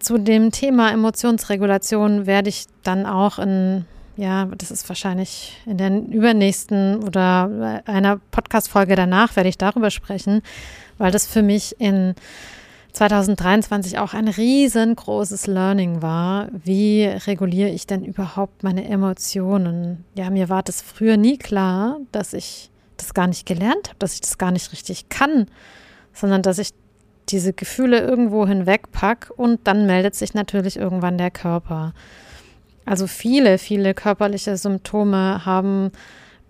zu 0.00 0.18
dem 0.18 0.52
Thema 0.52 0.90
Emotionsregulation 0.92 2.26
werde 2.26 2.48
ich 2.48 2.66
dann 2.82 3.06
auch 3.06 3.38
in, 3.38 3.84
ja, 4.16 4.46
das 4.56 4.70
ist 4.70 4.88
wahrscheinlich 4.88 5.60
in 5.66 5.76
der 5.76 5.90
übernächsten 5.90 7.02
oder 7.04 7.82
einer 7.84 8.20
Podcast-Folge 8.30 8.96
danach 8.96 9.36
werde 9.36 9.48
ich 9.48 9.58
darüber 9.58 9.90
sprechen, 9.90 10.42
weil 10.98 11.12
das 11.12 11.26
für 11.26 11.42
mich 11.42 11.78
in 11.78 12.14
2023 12.96 13.98
auch 13.98 14.14
ein 14.14 14.26
riesengroßes 14.26 15.46
Learning 15.48 16.00
war. 16.00 16.48
Wie 16.64 17.04
reguliere 17.04 17.68
ich 17.68 17.86
denn 17.86 18.02
überhaupt 18.02 18.62
meine 18.62 18.88
Emotionen? 18.88 20.06
Ja, 20.14 20.30
mir 20.30 20.48
war 20.48 20.62
das 20.62 20.80
früher 20.80 21.18
nie 21.18 21.36
klar, 21.36 21.98
dass 22.10 22.32
ich 22.32 22.70
das 22.96 23.12
gar 23.12 23.26
nicht 23.26 23.44
gelernt 23.44 23.88
habe, 23.88 23.98
dass 23.98 24.14
ich 24.14 24.22
das 24.22 24.38
gar 24.38 24.50
nicht 24.50 24.72
richtig 24.72 25.10
kann, 25.10 25.44
sondern 26.14 26.40
dass 26.40 26.58
ich 26.58 26.70
diese 27.28 27.52
Gefühle 27.52 28.00
irgendwo 28.00 28.46
hinwegpack 28.46 29.30
und 29.36 29.60
dann 29.64 29.84
meldet 29.84 30.14
sich 30.14 30.32
natürlich 30.32 30.78
irgendwann 30.78 31.18
der 31.18 31.30
Körper. 31.30 31.92
Also 32.86 33.06
viele, 33.06 33.58
viele 33.58 33.92
körperliche 33.92 34.56
Symptome 34.56 35.44
haben 35.44 35.90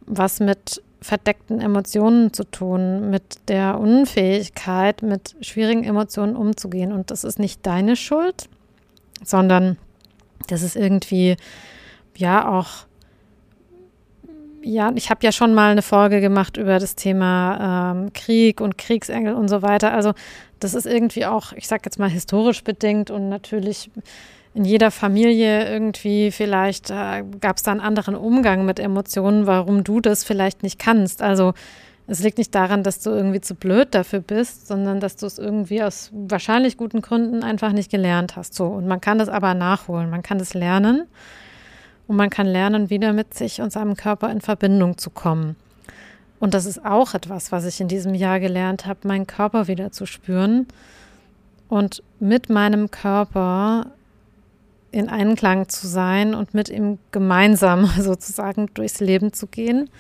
was 0.07 0.39
mit 0.39 0.81
verdeckten 1.07 1.61
Emotionen 1.61 2.33
zu 2.33 2.45
tun, 2.45 3.11
mit 3.11 3.49
der 3.49 3.79
Unfähigkeit, 3.79 5.03
mit 5.03 5.37
schwierigen 5.41 5.85
Emotionen 5.85 6.35
umzugehen. 6.35 6.93
Und 6.93 7.11
das 7.13 7.23
ist 7.23 7.39
nicht 7.39 7.65
deine 7.65 7.95
Schuld, 7.95 8.49
sondern 9.23 9.79
das 10.49 10.63
ist 10.63 10.75
irgendwie 10.75 11.37
ja 12.17 12.49
auch 12.49 12.87
ja, 14.63 14.91
ich 14.97 15.11
habe 15.11 15.21
ja 15.23 15.31
schon 15.31 15.55
mal 15.55 15.71
eine 15.71 15.83
Folge 15.83 16.21
gemacht 16.21 16.57
über 16.57 16.81
das 16.81 16.97
Thema 16.97 17.93
ähm, 17.95 18.13
Krieg 18.13 18.61
und 18.61 18.77
Kriegsengel 18.77 19.33
und 19.35 19.47
so 19.47 19.63
weiter. 19.63 19.93
Also 19.93 20.13
das 20.59 20.75
ist 20.75 20.87
irgendwie 20.87 21.25
auch, 21.25 21.53
ich 21.53 21.69
sage 21.69 21.83
jetzt 21.85 22.01
mal, 22.01 22.11
historisch 22.11 22.65
bedingt 22.65 23.13
und 23.13 23.29
natürlich 23.29 23.93
in 24.57 24.65
jeder 24.65 24.91
Familie 24.91 25.71
irgendwie 25.71 26.31
vielleicht 26.31 26.91
äh, 26.91 27.25
gab 27.43 27.59
es 27.59 27.63
da 27.63 27.73
einen 27.73 27.81
anderen 27.81 28.15
Umgang 28.15 28.65
mit 28.65 28.81
Emotionen, 28.81 29.47
warum 29.47 29.85
du 29.85 30.01
das 30.01 30.25
vielleicht 30.25 30.63
nicht 30.63 30.79
kannst. 30.79 31.21
Also 31.21 31.53
es 32.07 32.21
liegt 32.21 32.39
nicht 32.39 32.55
daran, 32.55 32.83
dass 32.83 33.01
du 33.01 33.11
irgendwie 33.11 33.43
zu 33.43 33.55
blöd 33.55 33.95
dafür 33.95 34.21
bist, 34.21 34.67
sondern 34.67 34.99
dass 34.99 35.17
du 35.17 35.27
es 35.27 35.39
irgendwie 35.39 35.83
aus 35.83 36.11
wahrscheinlich 36.13 36.79
guten 36.79 37.03
Gründen 37.03 37.43
einfach 37.43 37.73
nicht 37.73 37.91
gelernt 37.91 38.37
hast. 38.37 38.55
So 38.55 38.65
und 38.65 38.89
man 38.89 39.03
kann 39.03 39.19
das 39.19 39.29
aber 39.29 39.53
nachholen, 39.53 40.09
man 40.09 40.23
kann 40.23 40.39
das 40.39 40.55
lernen 40.55 41.03
und 42.07 42.17
man 42.17 42.31
kann 42.31 42.47
lernen, 42.47 42.89
wieder 42.89 43.13
mit 43.13 43.35
sich 43.35 43.61
und 43.61 43.73
seinem 43.73 43.95
Körper 43.95 44.31
in 44.31 44.41
Verbindung 44.41 44.97
zu 44.97 45.11
kommen. 45.11 45.57
Und 46.41 46.55
das 46.55 46.65
ist 46.65 46.83
auch 46.83 47.13
etwas, 47.13 47.53
was 47.53 47.67
ich 47.67 47.83
in 47.83 47.89
diesem 47.89 48.15
Jahr 48.15 48.41
gelernt 48.41 48.87
habe, 48.87 49.07
meinen 49.07 49.27
Körper 49.27 49.69
wieder 49.69 49.93
zu 49.93 50.07
spüren 50.07 50.67
und 51.69 52.03
mit 52.21 52.49
meinem 52.49 52.91
Körper 52.91 53.91
in 54.97 55.11
Einklang 55.11 55.69
zu 55.69 55.87
sein 55.87 56.35
und 56.35 56.55
mit 56.55 56.71
ihm 56.71 56.99
gemeinsam 57.13 57.87
sozusagen 58.01 58.69
durchs 58.75 59.01
Leben 59.01 59.33
zu 59.33 59.47
gehen 59.47 59.91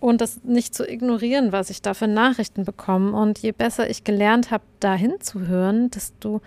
und 0.00 0.20
das 0.20 0.42
nicht 0.42 0.74
zu 0.74 0.86
ignorieren, 0.86 1.52
was 1.52 1.70
ich 1.70 1.80
da 1.80 1.94
für 1.94 2.08
Nachrichten 2.08 2.64
bekomme. 2.64 3.12
Und 3.16 3.38
je 3.38 3.52
besser 3.52 3.88
ich 3.88 4.04
gelernt 4.04 4.50
habe, 4.50 4.64
da 4.80 4.94
hinzuhören, 4.94 5.90
desto 5.90 6.42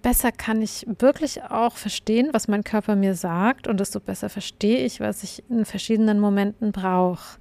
besser 0.00 0.30
kann 0.30 0.62
ich 0.62 0.86
wirklich 0.98 1.42
auch 1.42 1.76
verstehen, 1.76 2.28
was 2.32 2.48
mein 2.48 2.62
Körper 2.64 2.94
mir 2.94 3.14
sagt 3.14 3.66
und 3.66 3.80
desto 3.80 3.98
besser 3.98 4.28
verstehe 4.30 4.84
ich, 4.84 5.00
was 5.00 5.22
ich 5.22 5.42
in 5.50 5.64
verschiedenen 5.64 6.20
Momenten 6.20 6.70
brauche. 6.72 7.38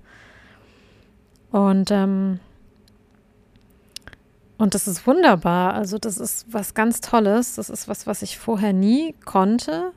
Und, 1.52 1.92
ähm, 1.92 2.40
und 4.58 4.74
das 4.74 4.88
ist 4.88 5.06
wunderbar. 5.06 5.74
Also 5.74 5.98
das 5.98 6.18
ist 6.18 6.46
was 6.52 6.74
ganz 6.74 7.02
Tolles. 7.02 7.56
Das 7.56 7.70
ist 7.70 7.88
was, 7.88 8.08
was 8.08 8.22
ich 8.22 8.38
vorher 8.38 8.74
nie 8.74 9.14
konnte 9.26 9.92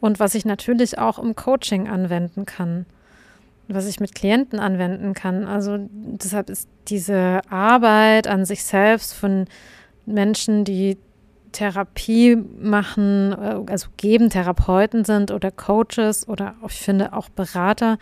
und 0.00 0.20
was 0.20 0.34
ich 0.34 0.44
natürlich 0.44 0.98
auch 0.98 1.18
im 1.18 1.34
Coaching 1.34 1.88
anwenden 1.88 2.46
kann, 2.46 2.86
was 3.66 3.86
ich 3.86 3.98
mit 3.98 4.14
Klienten 4.14 4.60
anwenden 4.60 5.14
kann. 5.14 5.46
Also 5.46 5.78
deshalb 5.90 6.50
ist 6.50 6.68
diese 6.88 7.40
Arbeit 7.50 8.28
an 8.28 8.44
sich 8.44 8.62
selbst 8.62 9.12
von 9.12 9.46
Menschen, 10.06 10.64
die 10.64 10.98
Therapie 11.50 12.36
machen, 12.36 13.32
äh, 13.32 13.70
also 13.70 13.88
geben, 13.96 14.30
Therapeuten 14.30 15.04
sind 15.04 15.30
oder 15.30 15.50
Coaches 15.50 16.28
oder 16.28 16.54
ich 16.68 16.80
finde 16.80 17.12
auch 17.12 17.28
Berater 17.28 17.98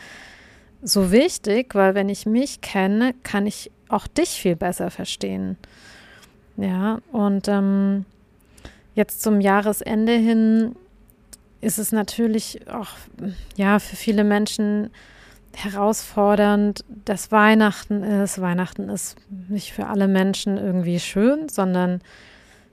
so 0.82 1.12
wichtig, 1.12 1.74
weil 1.74 1.94
wenn 1.94 2.08
ich 2.08 2.26
mich 2.26 2.60
kenne, 2.60 3.14
kann 3.22 3.46
ich 3.46 3.70
auch 3.92 4.06
dich 4.06 4.30
viel 4.30 4.56
besser 4.56 4.90
verstehen. 4.90 5.56
Ja, 6.56 7.00
und 7.12 7.48
ähm, 7.48 8.04
jetzt 8.94 9.22
zum 9.22 9.40
Jahresende 9.40 10.12
hin 10.12 10.76
ist 11.60 11.78
es 11.78 11.92
natürlich 11.92 12.68
auch 12.68 12.90
ja 13.56 13.78
für 13.78 13.96
viele 13.96 14.24
Menschen 14.24 14.90
herausfordernd, 15.54 16.84
dass 17.04 17.30
Weihnachten 17.30 18.02
ist. 18.02 18.40
Weihnachten 18.40 18.88
ist 18.88 19.16
nicht 19.48 19.72
für 19.72 19.86
alle 19.86 20.08
Menschen 20.08 20.56
irgendwie 20.56 20.98
schön, 20.98 21.48
sondern 21.48 22.00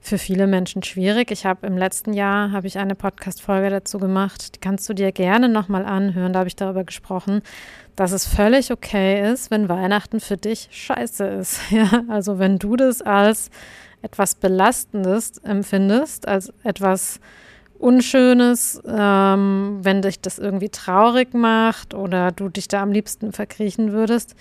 für 0.00 0.18
viele 0.18 0.46
Menschen 0.46 0.82
schwierig. 0.82 1.30
Ich 1.30 1.44
habe 1.44 1.66
im 1.66 1.76
letzten 1.76 2.14
Jahr 2.14 2.52
habe 2.52 2.66
ich 2.66 2.78
eine 2.78 2.94
Podcast-Folge 2.94 3.68
dazu 3.70 3.98
gemacht. 3.98 4.54
Die 4.54 4.60
kannst 4.60 4.88
du 4.88 4.94
dir 4.94 5.12
gerne 5.12 5.48
nochmal 5.48 5.84
anhören. 5.84 6.32
Da 6.32 6.40
habe 6.40 6.48
ich 6.48 6.56
darüber 6.56 6.84
gesprochen, 6.84 7.42
dass 7.96 8.12
es 8.12 8.26
völlig 8.26 8.72
okay 8.72 9.30
ist, 9.30 9.50
wenn 9.50 9.68
Weihnachten 9.68 10.20
für 10.20 10.36
dich 10.36 10.68
scheiße 10.70 11.24
ist. 11.26 11.60
Ja, 11.70 12.04
also 12.08 12.38
wenn 12.38 12.58
du 12.58 12.76
das 12.76 13.02
als 13.02 13.50
etwas 14.02 14.34
Belastendes 14.34 15.38
empfindest, 15.38 16.26
als 16.26 16.52
etwas 16.64 17.20
Unschönes, 17.78 18.80
ähm, 18.86 19.78
wenn 19.82 20.02
dich 20.02 20.20
das 20.20 20.38
irgendwie 20.38 20.68
traurig 20.70 21.34
macht 21.34 21.94
oder 21.94 22.32
du 22.32 22.48
dich 22.48 22.68
da 22.68 22.82
am 22.82 22.92
liebsten 22.92 23.32
verkriechen 23.32 23.92
würdest, 23.92 24.34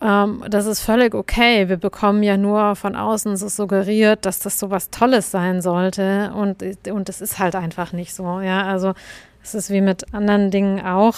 ähm, 0.00 0.44
das 0.48 0.66
ist 0.66 0.80
völlig 0.80 1.14
okay. 1.14 1.68
Wir 1.68 1.76
bekommen 1.76 2.22
ja 2.22 2.36
nur 2.36 2.76
von 2.76 2.94
außen 2.94 3.36
so 3.36 3.48
suggeriert, 3.48 4.26
dass 4.26 4.38
das 4.38 4.58
so 4.58 4.70
was 4.70 4.90
Tolles 4.90 5.30
sein 5.30 5.60
sollte 5.60 6.32
und, 6.34 6.62
und 6.88 7.08
es 7.08 7.20
ist 7.20 7.38
halt 7.38 7.54
einfach 7.54 7.92
nicht 7.92 8.14
so. 8.14 8.40
Ja, 8.40 8.62
also 8.62 8.94
es 9.42 9.54
ist 9.54 9.70
wie 9.70 9.80
mit 9.80 10.14
anderen 10.14 10.50
Dingen 10.50 10.84
auch. 10.84 11.16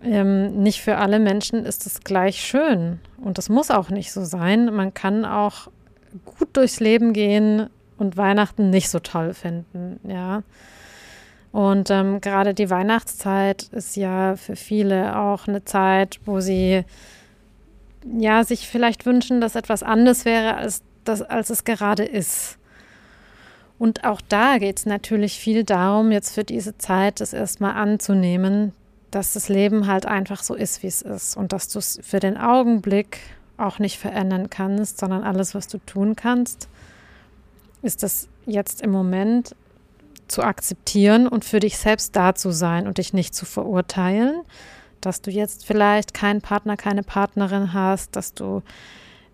Ähm, 0.00 0.62
nicht 0.62 0.80
für 0.80 0.96
alle 0.96 1.18
Menschen 1.18 1.66
ist 1.66 1.84
es 1.84 2.00
gleich 2.00 2.40
schön 2.40 3.00
und 3.20 3.36
das 3.36 3.48
muss 3.48 3.72
auch 3.72 3.90
nicht 3.90 4.12
so 4.12 4.24
sein. 4.24 4.72
Man 4.72 4.94
kann 4.94 5.24
auch 5.24 5.68
gut 6.24 6.56
durchs 6.56 6.78
Leben 6.78 7.12
gehen 7.12 7.68
und 7.98 8.16
Weihnachten 8.16 8.70
nicht 8.70 8.90
so 8.90 9.00
toll 9.00 9.34
finden, 9.34 9.98
ja. 10.08 10.42
Und 11.50 11.90
ähm, 11.90 12.20
gerade 12.20 12.54
die 12.54 12.70
Weihnachtszeit 12.70 13.64
ist 13.72 13.96
ja 13.96 14.36
für 14.36 14.54
viele 14.54 15.18
auch 15.18 15.48
eine 15.48 15.64
Zeit, 15.64 16.20
wo 16.24 16.40
sie 16.40 16.84
ja, 18.16 18.44
sich 18.44 18.68
vielleicht 18.68 19.06
wünschen, 19.06 19.40
dass 19.40 19.54
etwas 19.54 19.82
anders 19.82 20.24
wäre, 20.24 20.56
als, 20.56 20.82
das, 21.04 21.22
als 21.22 21.50
es 21.50 21.64
gerade 21.64 22.04
ist. 22.04 22.58
Und 23.78 24.04
auch 24.04 24.20
da 24.28 24.58
geht 24.58 24.78
es 24.78 24.86
natürlich 24.86 25.38
viel 25.38 25.64
darum, 25.64 26.10
jetzt 26.10 26.34
für 26.34 26.44
diese 26.44 26.78
Zeit 26.78 27.20
das 27.20 27.32
erstmal 27.32 27.74
anzunehmen, 27.74 28.72
dass 29.10 29.34
das 29.34 29.48
Leben 29.48 29.86
halt 29.86 30.04
einfach 30.04 30.42
so 30.42 30.54
ist, 30.54 30.82
wie 30.82 30.88
es 30.88 31.02
ist 31.02 31.36
und 31.36 31.52
dass 31.52 31.68
du 31.68 31.78
es 31.78 31.98
für 32.02 32.20
den 32.20 32.36
Augenblick 32.36 33.18
auch 33.56 33.78
nicht 33.78 33.98
verändern 33.98 34.50
kannst, 34.50 34.98
sondern 34.98 35.22
alles, 35.22 35.54
was 35.54 35.68
du 35.68 35.78
tun 35.78 36.16
kannst, 36.16 36.68
ist 37.82 38.02
das 38.02 38.28
jetzt 38.46 38.82
im 38.82 38.90
Moment 38.90 39.54
zu 40.26 40.42
akzeptieren 40.42 41.26
und 41.26 41.44
für 41.44 41.60
dich 41.60 41.78
selbst 41.78 42.14
da 42.14 42.34
zu 42.34 42.50
sein 42.50 42.86
und 42.86 42.98
dich 42.98 43.12
nicht 43.12 43.34
zu 43.34 43.46
verurteilen, 43.46 44.42
dass 45.00 45.22
du 45.22 45.30
jetzt 45.30 45.66
vielleicht 45.66 46.14
keinen 46.14 46.40
Partner, 46.40 46.76
keine 46.76 47.02
Partnerin 47.02 47.72
hast, 47.72 48.16
dass 48.16 48.34
du 48.34 48.62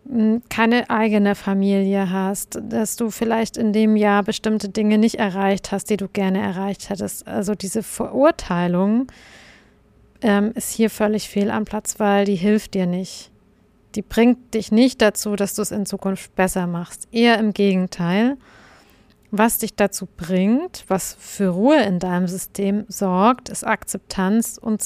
hm, 0.08 0.42
keine 0.48 0.90
eigene 0.90 1.34
Familie 1.34 2.10
hast, 2.10 2.60
dass 2.62 2.96
du 2.96 3.10
vielleicht 3.10 3.56
in 3.56 3.72
dem 3.72 3.96
Jahr 3.96 4.22
bestimmte 4.22 4.68
Dinge 4.68 4.98
nicht 4.98 5.16
erreicht 5.16 5.72
hast, 5.72 5.90
die 5.90 5.96
du 5.96 6.08
gerne 6.08 6.40
erreicht 6.40 6.90
hättest. 6.90 7.26
Also 7.26 7.54
diese 7.54 7.82
Verurteilung 7.82 9.06
ähm, 10.22 10.52
ist 10.54 10.72
hier 10.72 10.90
völlig 10.90 11.28
fehl 11.28 11.50
am 11.50 11.64
Platz, 11.64 11.98
weil 11.98 12.24
die 12.24 12.36
hilft 12.36 12.74
dir 12.74 12.86
nicht. 12.86 13.30
Die 13.94 14.02
bringt 14.02 14.54
dich 14.54 14.72
nicht 14.72 15.00
dazu, 15.00 15.36
dass 15.36 15.54
du 15.54 15.62
es 15.62 15.70
in 15.70 15.86
Zukunft 15.86 16.34
besser 16.34 16.66
machst. 16.66 17.08
Eher 17.12 17.38
im 17.38 17.52
Gegenteil. 17.52 18.36
Was 19.30 19.58
dich 19.58 19.74
dazu 19.74 20.06
bringt, 20.16 20.84
was 20.88 21.16
für 21.18 21.48
Ruhe 21.48 21.82
in 21.82 21.98
deinem 21.98 22.28
System 22.28 22.84
sorgt, 22.88 23.48
ist 23.48 23.66
Akzeptanz 23.66 24.58
und 24.60 24.80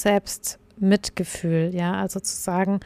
Selbstmitgefühl. 0.79 1.71
Ja, 1.73 1.93
also 1.93 2.19
zu 2.19 2.35
sagen, 2.35 2.79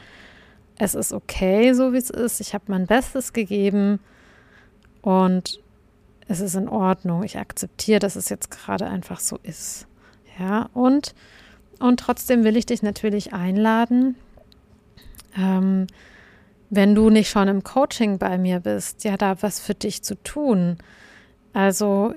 es 0.78 0.94
ist 0.94 1.12
okay, 1.12 1.72
so 1.72 1.92
wie 1.92 1.98
es 1.98 2.10
ist. 2.10 2.40
Ich 2.40 2.54
habe 2.54 2.64
mein 2.68 2.86
Bestes 2.86 3.32
gegeben 3.32 4.00
und 5.02 5.60
es 6.26 6.40
ist 6.40 6.54
in 6.54 6.68
Ordnung. 6.68 7.22
Ich 7.22 7.38
akzeptiere, 7.38 8.00
dass 8.00 8.16
es 8.16 8.28
jetzt 8.28 8.50
gerade 8.50 8.86
einfach 8.86 9.20
so 9.20 9.38
ist. 9.42 9.86
Ja, 10.38 10.68
und, 10.74 11.14
und 11.78 12.00
trotzdem 12.00 12.44
will 12.44 12.56
ich 12.56 12.66
dich 12.66 12.82
natürlich 12.82 13.32
einladen, 13.32 14.16
ähm, 15.36 15.86
wenn 16.70 16.94
du 16.94 17.08
nicht 17.08 17.30
schon 17.30 17.46
im 17.46 17.62
Coaching 17.62 18.18
bei 18.18 18.36
mir 18.36 18.58
bist, 18.58 19.04
ja, 19.04 19.16
da 19.16 19.40
was 19.42 19.60
für 19.60 19.74
dich 19.74 20.02
zu 20.02 20.20
tun. 20.24 20.78
Also 21.52 22.14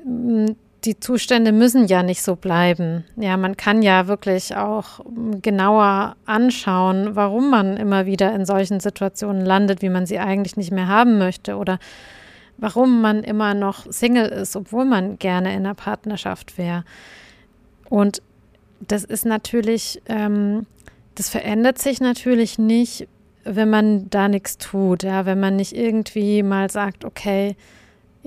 die 0.86 1.00
Zustände 1.00 1.52
müssen 1.52 1.88
ja 1.88 2.04
nicht 2.04 2.22
so 2.22 2.36
bleiben. 2.36 3.04
Ja, 3.16 3.36
man 3.38 3.58
kann 3.58 3.82
ja 3.82 4.08
wirklich 4.08 4.56
auch 4.56 5.02
genauer 5.42 6.16
anschauen, 6.26 7.16
warum 7.16 7.50
man 7.50 7.78
immer 7.78 8.06
wieder 8.06 8.34
in 8.34 8.46
solchen 8.46 8.80
Situationen 8.80 9.46
landet, 9.46 9.82
wie 9.82 9.90
man 9.90 10.06
sie 10.06 10.20
eigentlich 10.20 10.56
nicht 10.56 10.72
mehr 10.72 10.88
haben 10.88 11.18
möchte 11.18 11.58
oder 11.58 11.80
warum 12.58 13.02
man 13.02 13.24
immer 13.24 13.54
noch 13.54 13.92
Single 13.92 14.28
ist, 14.28 14.56
obwohl 14.56 14.86
man 14.86 15.18
gerne 15.20 15.52
in 15.52 15.66
einer 15.66 15.76
Partnerschaft 15.76 16.58
wäre. 16.58 16.84
Und 17.90 18.22
das 18.80 19.04
ist 19.04 19.26
natürlich, 19.26 20.02
ähm, 20.08 20.66
das 21.16 21.30
verändert 21.30 21.80
sich 21.80 22.00
natürlich 22.00 22.60
nicht, 22.60 23.08
wenn 23.44 23.70
man 23.70 24.10
da 24.10 24.28
nichts 24.28 24.58
tut, 24.58 25.04
ja, 25.04 25.26
wenn 25.26 25.40
man 25.40 25.56
nicht 25.56 25.76
irgendwie 25.76 26.44
mal 26.44 26.70
sagt, 26.70 27.06
okay, 27.06 27.56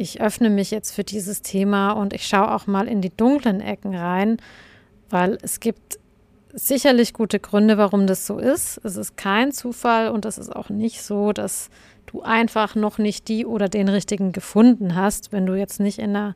ich 0.01 0.23
öffne 0.23 0.49
mich 0.49 0.71
jetzt 0.71 0.93
für 0.93 1.05
dieses 1.05 1.43
Thema 1.43 1.93
und 1.93 2.15
ich 2.15 2.27
schaue 2.27 2.55
auch 2.55 2.67
mal 2.67 2.89
in 2.89 3.03
die 3.03 3.15
dunklen 3.15 3.61
Ecken 3.61 3.95
rein, 3.95 4.39
weil 5.11 5.37
es 5.43 5.61
gibt 5.61 5.99
sicherlich 6.55 7.13
gute 7.13 7.39
Gründe, 7.39 7.77
warum 7.77 8.07
das 8.07 8.27
so 8.27 8.39
ist. 8.39 8.81
Es 8.83 8.97
ist 8.97 9.19
kein 9.19 9.53
Zufall 9.53 10.09
und 10.09 10.25
es 10.25 10.39
ist 10.39 10.57
auch 10.57 10.71
nicht 10.71 11.03
so, 11.03 11.33
dass 11.33 11.69
du 12.07 12.23
einfach 12.23 12.75
noch 12.75 12.97
nicht 12.97 13.29
die 13.29 13.45
oder 13.45 13.69
den 13.69 13.89
richtigen 13.89 14.33
gefunden 14.33 14.95
hast, 14.95 15.33
wenn 15.33 15.45
du 15.45 15.55
jetzt 15.55 15.81
nicht 15.81 15.99
in 15.99 16.17
einer 16.17 16.35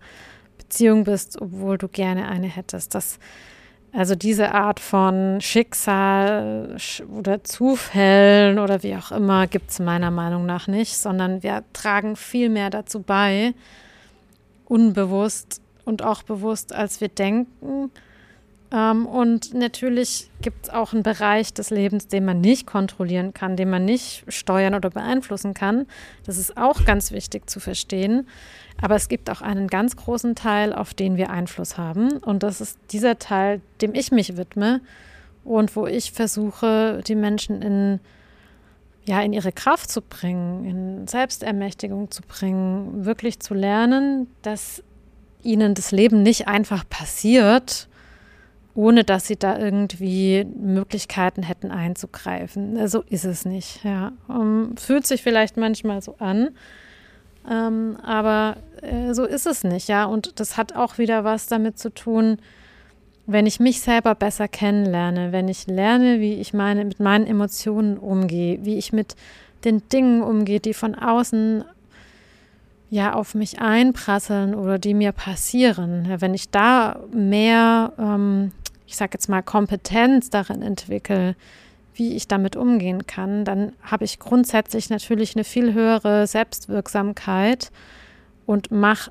Beziehung 0.59 1.05
bist, 1.05 1.41
obwohl 1.41 1.79
du 1.79 1.89
gerne 1.89 2.29
eine 2.29 2.49
hättest. 2.49 2.95
Das 2.95 3.19
also 3.95 4.17
diese 4.17 4.53
Art 4.53 4.81
von 4.81 5.41
Schicksal 5.41 6.77
oder 7.17 7.45
Zufällen 7.45 8.59
oder 8.59 8.83
wie 8.83 8.97
auch 8.97 9.13
immer 9.13 9.47
gibt 9.47 9.71
es 9.71 9.79
meiner 9.79 10.11
Meinung 10.11 10.47
nach 10.47 10.67
nicht, 10.67 10.97
sondern 10.97 11.43
wir 11.45 11.63
tragen 11.73 12.17
viel 12.17 12.49
mehr 12.49 12.71
dazu 12.71 13.01
bei, 13.01 13.55
unbewusst 14.65 15.63
und 15.85 16.03
auch 16.03 16.25
bewusst, 16.25 16.75
als 16.75 17.01
wir 17.01 17.09
denken. 17.09 17.91
Ähm, 18.75 19.07
und 19.07 19.55
natürlich 19.55 20.31
gibt 20.43 20.67
es 20.67 20.71
auch 20.73 20.93
einen 20.93 21.03
Bereich 21.03 21.55
des 21.55 21.71
Lebens, 21.71 22.09
den 22.09 22.25
man 22.25 22.41
nicht 22.41 22.67
kontrollieren 22.67 23.33
kann, 23.33 23.57
den 23.57 23.71
man 23.71 23.85
nicht 23.85 24.25
steuern 24.29 24.75
oder 24.75 24.91
beeinflussen 24.91 25.55
kann. 25.55 25.87
Das 26.27 26.39
ist 26.39 26.57
auch 26.57 26.85
ganz 26.85 27.13
wichtig 27.13 27.49
zu 27.49 27.61
verstehen. 27.61 28.27
Aber 28.83 28.97
es 28.97 29.09
gibt 29.09 29.31
auch 29.31 29.41
einen 29.41 29.69
ganz 29.69 29.97
großen 29.97 30.35
Teil, 30.35 30.73
auf 30.73 30.95
den 30.95 31.17
wir 31.17 31.31
Einfluss 31.31 31.79
haben. 31.79 32.19
Und 32.19 32.43
das 32.43 32.61
ist 32.61 32.79
dieser 32.91 33.19
Teil, 33.19 33.61
dem 33.81 33.95
ich 33.95 34.11
mich 34.11 34.37
widme 34.37 34.81
und 35.45 35.77
wo 35.77 35.87
ich 35.87 36.11
versuche, 36.11 37.01
die 37.07 37.15
Menschen 37.15 37.63
in, 37.63 38.01
ja, 39.05 39.23
in 39.23 39.33
ihre 39.33 39.53
Kraft 39.53 39.93
zu 39.93 40.03
bringen, 40.03 40.65
in 40.65 41.07
Selbstermächtigung 41.07 42.11
zu 42.11 42.23
bringen, 42.23 43.05
wirklich 43.05 43.39
zu 43.39 43.55
lernen, 43.55 44.27
dass 44.43 44.83
ihnen 45.45 45.75
das 45.75 45.93
Leben 45.93 46.23
nicht 46.23 46.49
einfach 46.49 46.89
passiert, 46.89 47.89
ohne 48.75 49.05
dass 49.05 49.27
sie 49.27 49.37
da 49.37 49.59
irgendwie 49.59 50.45
Möglichkeiten 50.45 51.43
hätten 51.43 51.71
einzugreifen. 51.71 52.89
So 52.89 53.03
ist 53.03 53.25
es 53.25 53.45
nicht. 53.45 53.85
Ja. 53.85 54.13
Ähm, 54.29 54.75
fühlt 54.77 55.07
sich 55.07 55.23
vielleicht 55.23 55.57
manchmal 55.57 56.03
so 56.03 56.17
an. 56.19 56.51
Ähm, 57.49 57.97
aber 58.03 58.57
äh, 58.83 59.13
so 59.13 59.25
ist 59.25 59.47
es 59.47 59.65
nicht, 59.65 59.89
ja. 59.89 60.05
Und 60.05 60.41
das 60.41 60.57
hat 60.57 60.75
auch 60.75 60.99
wieder 60.99 61.25
was 61.25 61.47
damit 61.47 61.79
zu 61.79 61.93
tun, 61.93 62.39
wenn 63.27 63.47
ich 63.47 63.61
mich 63.61 63.81
selber 63.81 64.15
besser 64.15 64.49
kennenlerne, 64.49 65.33
wenn 65.33 65.49
ich 65.49 65.67
lerne, 65.67 66.21
wie 66.21 66.35
ich 66.35 66.53
meine, 66.53 66.85
mit 66.85 67.01
meinen 67.01 67.27
Emotionen 67.27 67.97
umgehe, 67.97 68.65
wie 68.65 68.77
ich 68.77 68.93
mit 68.93 69.17
den 69.65 69.89
Dingen 69.89 70.23
umgehe, 70.23 70.61
die 70.61 70.75
von 70.75 70.95
außen 70.95 71.65
ja 72.91 73.15
auf 73.15 73.35
mich 73.35 73.61
einprasseln 73.61 74.55
oder 74.55 74.79
die 74.79 74.95
mir 74.95 75.13
passieren. 75.13 76.07
Ja, 76.09 76.21
wenn 76.21 76.35
ich 76.35 76.51
da 76.51 77.01
mehr, 77.13 77.93
ähm, 77.99 78.53
ich 78.95 78.99
sage 78.99 79.15
jetzt 79.15 79.29
mal, 79.29 79.43
Kompetenz 79.43 80.31
darin 80.31 80.63
entwickle, 80.63 81.35
wie 81.95 82.15
ich 82.15 82.29
damit 82.29 82.55
umgehen 82.55 83.09
kann, 83.09 83.45
dann 83.45 83.73
habe 83.83 84.05
ich 84.05 84.21
grundsätzlich 84.21 84.89
natürlich 84.89 85.35
eine 85.35 85.43
viel 85.43 85.75
höhere 85.75 86.29
Selbstwirksamkeit 86.29 87.73
und 88.47 88.71
mache 88.71 89.11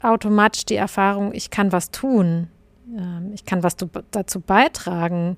automatisch 0.00 0.66
die 0.66 0.76
Erfahrung, 0.76 1.32
ich 1.34 1.50
kann 1.50 1.72
was 1.72 1.90
tun, 1.90 2.46
ähm, 2.96 3.32
ich 3.34 3.44
kann 3.44 3.64
was 3.64 3.76
dazu 4.12 4.38
beitragen, 4.38 5.36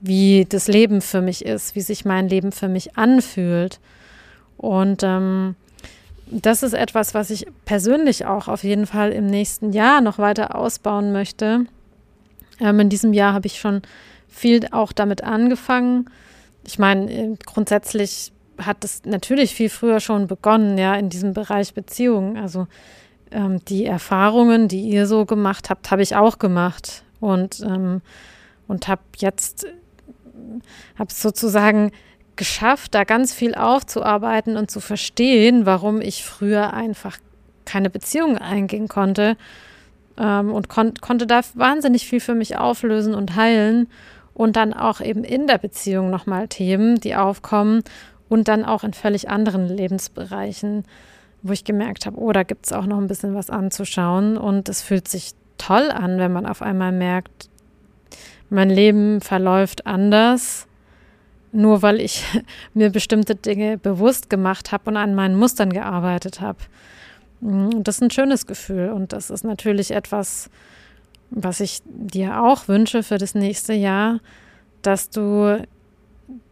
wie 0.00 0.44
das 0.48 0.66
Leben 0.66 1.00
für 1.00 1.20
mich 1.20 1.44
ist, 1.44 1.76
wie 1.76 1.82
sich 1.82 2.04
mein 2.04 2.28
Leben 2.28 2.50
für 2.50 2.68
mich 2.68 2.96
anfühlt. 2.96 3.78
Und 4.56 5.04
ähm, 5.04 5.54
das 6.26 6.64
ist 6.64 6.72
etwas, 6.72 7.14
was 7.14 7.30
ich 7.30 7.46
persönlich 7.64 8.26
auch 8.26 8.48
auf 8.48 8.64
jeden 8.64 8.86
Fall 8.86 9.12
im 9.12 9.26
nächsten 9.26 9.72
Jahr 9.72 10.00
noch 10.00 10.18
weiter 10.18 10.56
ausbauen 10.56 11.12
möchte. 11.12 11.66
Ähm, 12.60 12.80
in 12.80 12.88
diesem 12.88 13.12
Jahr 13.12 13.32
habe 13.32 13.46
ich 13.46 13.58
schon 13.58 13.82
viel 14.28 14.66
auch 14.70 14.92
damit 14.92 15.24
angefangen. 15.24 16.08
Ich 16.66 16.78
meine, 16.78 17.12
äh, 17.12 17.34
grundsätzlich 17.44 18.32
hat 18.58 18.84
es 18.84 19.04
natürlich 19.04 19.54
viel 19.54 19.70
früher 19.70 20.00
schon 20.00 20.26
begonnen, 20.26 20.78
ja, 20.78 20.94
in 20.94 21.08
diesem 21.08 21.32
Bereich 21.32 21.74
Beziehungen. 21.74 22.36
Also 22.36 22.66
ähm, 23.30 23.64
die 23.64 23.86
Erfahrungen, 23.86 24.68
die 24.68 24.82
ihr 24.82 25.06
so 25.06 25.24
gemacht 25.24 25.70
habt, 25.70 25.90
habe 25.90 26.02
ich 26.02 26.16
auch 26.16 26.38
gemacht. 26.38 27.04
Und, 27.20 27.60
ähm, 27.60 28.02
und 28.68 28.88
habe 28.88 29.02
jetzt, 29.18 29.66
habe 30.98 31.12
sozusagen 31.12 31.92
geschafft, 32.36 32.94
da 32.94 33.04
ganz 33.04 33.34
viel 33.34 33.54
aufzuarbeiten 33.54 34.56
und 34.56 34.70
zu 34.70 34.80
verstehen, 34.80 35.66
warum 35.66 36.00
ich 36.00 36.24
früher 36.24 36.72
einfach 36.72 37.18
keine 37.66 37.90
Beziehung 37.90 38.38
eingehen 38.38 38.88
konnte 38.88 39.36
ähm, 40.20 40.52
und 40.52 40.68
kon 40.68 40.94
konnte 41.00 41.26
da 41.26 41.40
wahnsinnig 41.54 42.06
viel 42.06 42.20
für 42.20 42.34
mich 42.34 42.58
auflösen 42.58 43.14
und 43.14 43.34
heilen 43.34 43.88
und 44.34 44.56
dann 44.56 44.72
auch 44.72 45.00
eben 45.00 45.24
in 45.24 45.46
der 45.46 45.58
Beziehung 45.58 46.10
nochmal 46.10 46.46
Themen, 46.46 47.00
die 47.00 47.16
aufkommen 47.16 47.82
und 48.28 48.46
dann 48.46 48.64
auch 48.64 48.84
in 48.84 48.92
völlig 48.92 49.28
anderen 49.28 49.66
Lebensbereichen, 49.66 50.84
wo 51.42 51.52
ich 51.52 51.64
gemerkt 51.64 52.06
habe, 52.06 52.18
oh, 52.18 52.32
da 52.32 52.42
gibt 52.42 52.66
es 52.66 52.72
auch 52.72 52.86
noch 52.86 52.98
ein 52.98 53.08
bisschen 53.08 53.34
was 53.34 53.50
anzuschauen 53.50 54.36
und 54.36 54.68
es 54.68 54.82
fühlt 54.82 55.08
sich 55.08 55.32
toll 55.58 55.90
an, 55.90 56.18
wenn 56.18 56.32
man 56.32 56.46
auf 56.46 56.62
einmal 56.62 56.92
merkt, 56.92 57.48
mein 58.50 58.70
Leben 58.70 59.20
verläuft 59.20 59.86
anders, 59.86 60.66
nur 61.52 61.82
weil 61.82 62.00
ich 62.00 62.24
mir 62.74 62.90
bestimmte 62.90 63.34
Dinge 63.34 63.78
bewusst 63.78 64.28
gemacht 64.28 64.70
habe 64.70 64.90
und 64.90 64.96
an 64.96 65.14
meinen 65.14 65.36
Mustern 65.36 65.72
gearbeitet 65.72 66.40
habe. 66.40 66.58
Und 67.40 67.84
das 67.84 67.96
ist 67.96 68.02
ein 68.02 68.10
schönes 68.10 68.46
Gefühl 68.46 68.90
und 68.90 69.12
das 69.12 69.30
ist 69.30 69.44
natürlich 69.44 69.92
etwas, 69.92 70.50
was 71.30 71.60
ich 71.60 71.80
dir 71.84 72.42
auch 72.42 72.68
wünsche 72.68 73.02
für 73.02 73.18
das 73.18 73.34
nächste 73.34 73.72
Jahr, 73.72 74.20
dass 74.82 75.10
du 75.10 75.64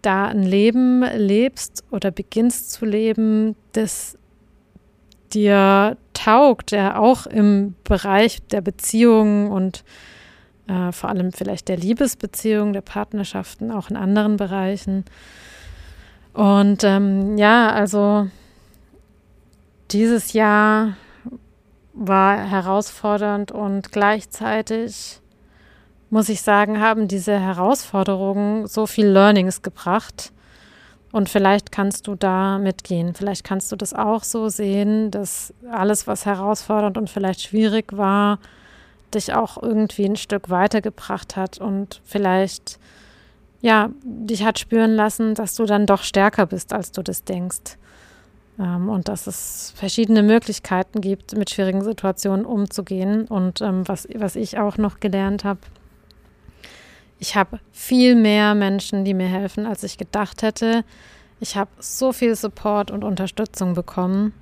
da 0.03 0.27
ein 0.27 0.43
Leben 0.43 1.05
lebst 1.17 1.85
oder 1.91 2.11
beginnst 2.11 2.73
zu 2.73 2.85
leben, 2.85 3.55
das 3.73 4.17
dir 5.33 5.97
taugt, 6.15 6.73
der 6.73 7.01
auch 7.01 7.27
im 7.27 7.75
Bereich 7.85 8.41
der 8.51 8.61
Beziehungen 8.61 9.51
und 9.51 9.85
äh, 10.69 10.93
vor 10.93 11.11
allem 11.11 11.33
vielleicht 11.33 11.69
der 11.69 11.77
Liebesbeziehungen, 11.77 12.73
der 12.73 12.81
Partnerschaften, 12.81 13.71
auch 13.71 13.91
in 13.91 13.97
anderen 13.97 14.37
Bereichen. 14.37 15.05
Und 16.33 16.85
ähm, 16.85 17.37
ja, 17.37 17.71
also 17.71 18.29
dieses 19.91 20.33
Jahr 20.33 20.97
war 21.95 22.37
herausfordernd 22.39 23.51
und 23.53 23.91
gleichzeitig 23.93 25.21
muss 26.11 26.29
ich 26.29 26.41
sagen, 26.43 26.81
haben 26.81 27.07
diese 27.09 27.39
Herausforderungen 27.39 28.67
so 28.67 28.87
viel 28.87 29.07
Learnings 29.07 29.61
gebracht, 29.63 30.33
Und 31.11 31.29
vielleicht 31.29 31.73
kannst 31.73 32.07
du 32.07 32.15
da 32.15 32.59
mitgehen. 32.59 33.15
Vielleicht 33.15 33.45
kannst 33.45 33.73
du 33.73 33.77
das 33.77 33.95
auch 33.95 34.23
so 34.25 34.49
sehen, 34.49 35.11
dass 35.11 35.55
alles, 35.71 36.07
was 36.07 36.27
herausfordernd 36.27 36.99
und 36.99 37.09
vielleicht 37.09 37.41
schwierig 37.41 37.97
war, 37.97 38.39
dich 39.15 39.33
auch 39.33 39.63
irgendwie 39.63 40.05
ein 40.05 40.17
Stück 40.17 40.51
weitergebracht 40.51 41.35
hat 41.37 41.59
und 41.59 42.03
vielleicht, 42.05 42.79
ja, 43.63 43.89
dich 44.05 44.45
hat 44.45 44.59
spüren 44.59 44.91
lassen, 44.91 45.35
dass 45.35 45.55
du 45.55 45.65
dann 45.65 45.87
doch 45.87 46.03
stärker 46.03 46.45
bist, 46.45 46.75
als 46.75 46.93
du 46.93 47.03
das 47.03 47.25
denkst. 47.25 47.79
Ähm, 48.59 48.89
und 48.89 49.09
dass 49.09 49.27
es 49.27 49.73
verschiedene 49.77 50.23
Möglichkeiten 50.23 51.01
gibt, 51.01 51.37
mit 51.37 51.51
schwierigen 51.51 51.83
Situationen 51.83 52.45
umzugehen. 52.45 53.27
Und 53.27 53.61
ähm, 53.61 53.87
was, 53.87 54.09
was 54.15 54.37
ich 54.37 54.59
auch 54.59 54.79
noch 54.79 55.01
gelernt 55.01 55.45
habe, 55.45 55.61
ich 57.21 57.37
habe 57.37 57.59
viel 57.73 58.15
mehr 58.15 58.55
Menschen, 58.55 59.05
die 59.05 59.15
mir 59.15 59.27
helfen, 59.27 59.67
als 59.67 59.83
ich 59.83 59.99
gedacht 59.99 60.43
hätte. 60.43 60.85
Ich 61.41 61.57
habe 61.57 61.71
so 61.79 62.13
viel 62.13 62.35
Support 62.35 62.91
und 62.91 63.05
Unterstützung 63.05 63.75
bekommen. 63.75 64.33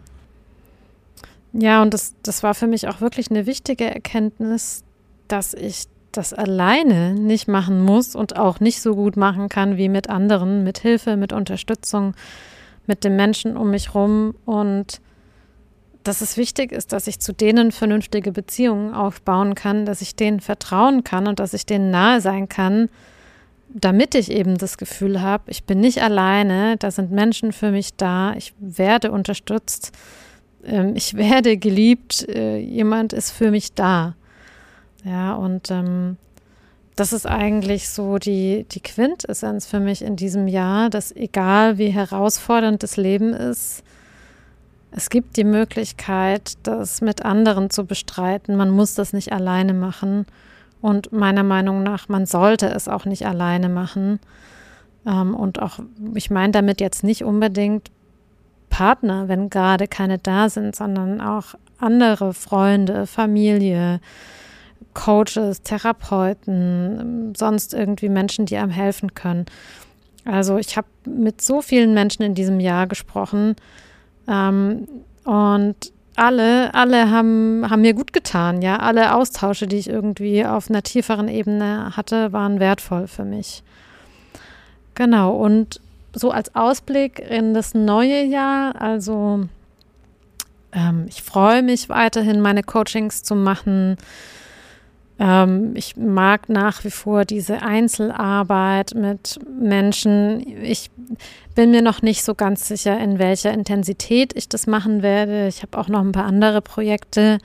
Ja, 1.52 1.80
und 1.82 1.94
das, 1.94 2.14
das 2.22 2.42
war 2.42 2.54
für 2.54 2.66
mich 2.66 2.88
auch 2.88 3.00
wirklich 3.00 3.30
eine 3.30 3.46
wichtige 3.46 3.84
Erkenntnis, 3.84 4.84
dass 5.28 5.54
ich 5.54 5.84
das 6.12 6.32
alleine 6.32 7.14
nicht 7.14 7.48
machen 7.48 7.82
muss 7.82 8.14
und 8.14 8.36
auch 8.36 8.60
nicht 8.60 8.80
so 8.80 8.94
gut 8.94 9.16
machen 9.16 9.48
kann 9.48 9.76
wie 9.76 9.88
mit 9.88 10.08
anderen, 10.08 10.64
mit 10.64 10.78
Hilfe, 10.78 11.16
mit 11.16 11.32
Unterstützung, 11.32 12.14
mit 12.86 13.04
den 13.04 13.16
Menschen 13.16 13.56
um 13.56 13.70
mich 13.70 13.94
rum. 13.94 14.34
Und 14.44 15.00
dass 16.02 16.20
es 16.20 16.36
wichtig 16.36 16.72
ist, 16.72 16.92
dass 16.92 17.06
ich 17.06 17.18
zu 17.18 17.32
denen 17.32 17.72
vernünftige 17.72 18.32
Beziehungen 18.32 18.94
aufbauen 18.94 19.54
kann, 19.54 19.86
dass 19.86 20.02
ich 20.02 20.14
denen 20.14 20.40
vertrauen 20.40 21.04
kann 21.04 21.26
und 21.26 21.40
dass 21.40 21.52
ich 21.52 21.66
denen 21.66 21.90
nahe 21.90 22.20
sein 22.20 22.48
kann, 22.48 22.88
damit 23.68 24.14
ich 24.14 24.30
eben 24.30 24.56
das 24.56 24.78
Gefühl 24.78 25.20
habe, 25.20 25.50
ich 25.50 25.64
bin 25.64 25.80
nicht 25.80 26.02
alleine, 26.02 26.76
da 26.76 26.90
sind 26.90 27.10
Menschen 27.10 27.52
für 27.52 27.70
mich 27.70 27.94
da, 27.96 28.34
ich 28.34 28.54
werde 28.58 29.10
unterstützt, 29.10 29.92
ähm, 30.64 30.94
ich 30.94 31.14
werde 31.16 31.56
geliebt, 31.56 32.28
äh, 32.28 32.58
jemand 32.58 33.12
ist 33.12 33.32
für 33.32 33.50
mich 33.50 33.74
da. 33.74 34.14
Ja, 35.04 35.34
und 35.34 35.70
ähm, 35.70 36.16
das 36.96 37.12
ist 37.12 37.26
eigentlich 37.26 37.90
so 37.90 38.18
die, 38.18 38.66
die 38.70 38.80
Quintessenz 38.80 39.66
für 39.66 39.80
mich 39.80 40.02
in 40.02 40.16
diesem 40.16 40.48
Jahr, 40.48 40.88
dass 40.88 41.14
egal 41.14 41.76
wie 41.76 41.90
herausfordernd 41.90 42.82
das 42.82 42.96
Leben 42.96 43.34
ist, 43.34 43.84
es 44.90 45.10
gibt 45.10 45.36
die 45.36 45.44
Möglichkeit, 45.44 46.54
das 46.62 47.02
mit 47.02 47.22
anderen 47.22 47.68
zu 47.68 47.84
bestreiten. 47.84 48.56
Man 48.56 48.70
muss 48.70 48.94
das 48.94 49.12
nicht 49.12 49.30
alleine 49.30 49.74
machen. 49.74 50.24
Und 50.80 51.12
meiner 51.12 51.42
Meinung 51.42 51.82
nach, 51.82 52.08
man 52.08 52.24
sollte 52.24 52.68
es 52.68 52.88
auch 52.88 53.04
nicht 53.04 53.26
alleine 53.26 53.68
machen. 53.68 54.20
Ähm, 55.06 55.34
und 55.34 55.60
auch, 55.60 55.80
ich 56.14 56.30
meine 56.30 56.52
damit 56.52 56.80
jetzt 56.80 57.04
nicht 57.04 57.24
unbedingt 57.24 57.90
Partner, 58.70 59.28
wenn 59.28 59.50
gerade 59.50 59.86
keine 59.86 60.16
da 60.18 60.48
sind, 60.48 60.74
sondern 60.74 61.20
auch 61.20 61.54
andere 61.78 62.32
Freunde, 62.32 63.06
Familie, 63.06 64.00
Coaches, 64.94 65.62
Therapeuten, 65.62 67.34
sonst 67.36 67.74
irgendwie 67.74 68.08
Menschen, 68.08 68.46
die 68.46 68.56
einem 68.56 68.70
helfen 68.70 69.14
können. 69.14 69.46
Also 70.24 70.58
ich 70.58 70.76
habe 70.76 70.88
mit 71.04 71.40
so 71.40 71.62
vielen 71.62 71.94
Menschen 71.94 72.22
in 72.22 72.34
diesem 72.34 72.60
Jahr 72.60 72.86
gesprochen, 72.86 73.56
ähm, 74.28 74.86
und 75.24 75.92
alle, 76.16 76.72
alle 76.74 77.10
haben, 77.10 77.68
haben 77.68 77.82
mir 77.82 77.94
gut 77.94 78.12
getan, 78.12 78.62
ja. 78.62 78.76
Alle 78.76 79.14
Austausche, 79.14 79.66
die 79.66 79.76
ich 79.76 79.88
irgendwie 79.88 80.44
auf 80.44 80.70
einer 80.70 80.82
tieferen 80.82 81.28
Ebene 81.28 81.96
hatte, 81.96 82.32
waren 82.32 82.58
wertvoll 82.58 83.06
für 83.06 83.24
mich. 83.24 83.62
Genau, 84.94 85.34
und 85.36 85.80
so 86.14 86.30
als 86.30 86.54
Ausblick 86.54 87.18
in 87.18 87.52
das 87.52 87.74
neue 87.74 88.24
Jahr, 88.24 88.80
also 88.80 89.46
ähm, 90.72 91.04
ich 91.08 91.22
freue 91.22 91.62
mich 91.62 91.90
weiterhin, 91.90 92.40
meine 92.40 92.62
Coachings 92.62 93.22
zu 93.22 93.34
machen. 93.34 93.98
Ähm, 95.18 95.72
ich 95.74 95.96
mag 95.96 96.48
nach 96.48 96.84
wie 96.84 96.90
vor 96.90 97.24
diese 97.24 97.62
Einzelarbeit 97.62 98.94
mit 98.94 99.38
Menschen. 99.58 100.62
Ich 100.62 100.90
bin 101.54 101.70
mir 101.70 101.82
noch 101.82 102.02
nicht 102.02 102.22
so 102.22 102.34
ganz 102.34 102.68
sicher, 102.68 102.98
in 102.98 103.18
welcher 103.18 103.52
Intensität 103.52 104.36
ich 104.36 104.48
das 104.48 104.66
machen 104.66 105.02
werde. 105.02 105.48
Ich 105.48 105.62
habe 105.62 105.78
auch 105.78 105.88
noch 105.88 106.00
ein 106.00 106.12
paar 106.12 106.26
andere 106.26 106.60
Projekte, 106.60 107.38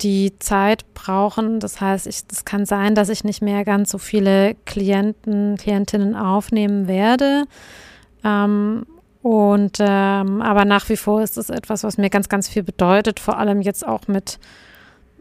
die 0.00 0.38
Zeit 0.38 0.84
brauchen. 0.94 1.60
Das 1.60 1.80
heißt, 1.80 2.06
es 2.06 2.44
kann 2.44 2.66
sein, 2.66 2.94
dass 2.94 3.08
ich 3.08 3.24
nicht 3.24 3.42
mehr 3.42 3.64
ganz 3.64 3.90
so 3.90 3.98
viele 3.98 4.54
Klienten, 4.64 5.56
Klientinnen 5.56 6.14
aufnehmen 6.14 6.86
werde. 6.86 7.44
Ähm, 8.22 8.86
und 9.22 9.78
ähm, 9.80 10.42
aber 10.42 10.64
nach 10.66 10.88
wie 10.90 10.98
vor 10.98 11.22
ist 11.22 11.38
es 11.38 11.48
etwas, 11.48 11.82
was 11.82 11.96
mir 11.96 12.10
ganz, 12.10 12.28
ganz 12.28 12.48
viel 12.48 12.62
bedeutet, 12.62 13.18
vor 13.18 13.38
allem 13.38 13.62
jetzt 13.62 13.86
auch 13.86 14.06
mit 14.06 14.38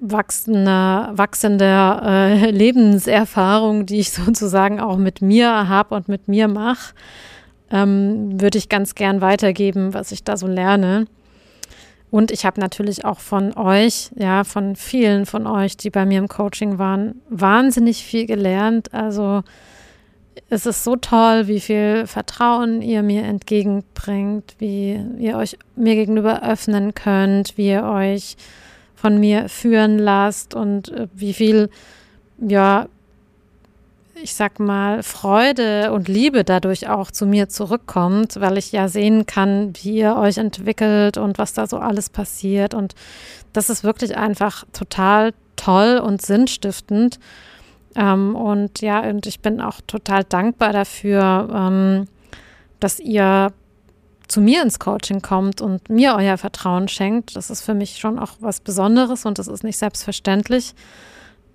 wachsender, 0.04 1.12
wachsender 1.14 2.02
äh, 2.06 2.52
Lebenserfahrung, 2.52 3.86
die 3.86 4.00
ich 4.00 4.12
sozusagen 4.12 4.80
auch 4.80 4.98
mit 4.98 5.22
mir 5.22 5.68
habe 5.70 5.96
und 5.96 6.08
mit 6.08 6.28
mir 6.28 6.48
mache, 6.48 6.94
ähm, 7.72 8.40
würde 8.40 8.58
ich 8.58 8.70
ganz 8.70 8.96
gern 8.96 9.22
weitergeben, 9.22 9.94
was 9.94 10.12
ich 10.12 10.24
da 10.24 10.38
so 10.38 10.48
lerne. 10.48 11.08
Und 12.12 12.30
ich 12.30 12.46
habe 12.46 12.62
natürlich 12.62 13.06
auch 13.06 13.20
von 13.20 13.58
euch, 13.58 14.12
ja, 14.16 14.44
von 14.44 14.76
vielen 14.76 15.26
von 15.26 15.48
euch, 15.48 15.78
die 15.78 15.90
bei 15.90 16.06
mir 16.06 16.20
im 16.20 16.28
Coaching 16.28 16.78
waren, 16.78 17.22
wahnsinnig 17.30 18.04
viel 18.04 18.28
gelernt. 18.28 18.94
Also 18.94 19.42
es 20.50 20.68
ist 20.68 20.84
so 20.84 20.96
toll, 20.96 21.48
wie 21.48 21.60
viel 21.60 22.06
Vertrauen 22.06 22.84
ihr 22.84 23.02
mir 23.02 23.24
entgegenbringt, 23.24 24.56
wie 24.60 25.00
ihr 25.18 25.38
euch 25.38 25.58
mir 25.76 25.96
gegenüber 25.96 26.48
öffnen 26.48 26.94
könnt, 26.94 27.58
wie 27.58 27.70
ihr 27.70 27.84
euch 27.84 28.38
von 29.04 29.20
mir 29.20 29.50
führen 29.50 30.00
lasst 30.00 30.54
und 30.54 30.88
äh, 30.94 31.10
wie 31.14 31.34
viel, 31.34 31.70
ja, 32.38 32.88
ich 34.16 34.34
sag 34.34 34.62
mal, 34.62 35.04
Freude 35.04 35.92
und 35.92 36.08
Liebe 36.08 36.46
dadurch 36.46 36.88
auch 36.88 37.12
zu 37.12 37.26
mir 37.26 37.50
zurückkommt, 37.50 38.40
weil 38.40 38.58
ich 38.58 38.72
ja 38.72 38.88
sehen 38.88 39.26
kann, 39.26 39.74
wie 39.82 39.98
ihr 39.98 40.16
euch 40.16 40.38
entwickelt 40.38 41.18
und 41.18 41.38
was 41.38 41.52
da 41.52 41.68
so 41.68 41.80
alles 41.80 42.10
passiert. 42.10 42.74
Und 42.74 42.96
das 43.52 43.70
ist 43.70 43.84
wirklich 43.84 44.16
einfach 44.16 44.64
total 44.72 45.34
toll 45.58 45.98
und 46.02 46.22
sinnstiftend. 46.22 47.20
Ähm, 47.98 48.38
und 48.38 48.80
ja, 48.80 49.02
und 49.02 49.26
ich 49.26 49.42
bin 49.42 49.60
auch 49.60 49.82
total 49.86 50.24
dankbar 50.24 50.72
dafür, 50.72 51.50
ähm, 51.54 52.08
dass 52.80 53.02
ihr 53.02 53.52
zu 54.34 54.42
mir 54.42 54.64
ins 54.64 54.80
Coaching 54.80 55.22
kommt 55.22 55.62
und 55.62 55.92
mir 55.92 56.16
euer 56.18 56.40
Vertrauen 56.40 56.88
schenkt, 56.88 57.36
das 57.36 57.52
ist 57.52 57.62
für 57.62 57.76
mich 57.76 58.00
schon 58.00 58.18
auch 58.18 58.32
was 58.40 58.62
Besonderes 58.62 59.28
und 59.28 59.38
das 59.38 59.48
ist 59.48 59.64
nicht 59.64 59.78
selbstverständlich. 59.78 60.74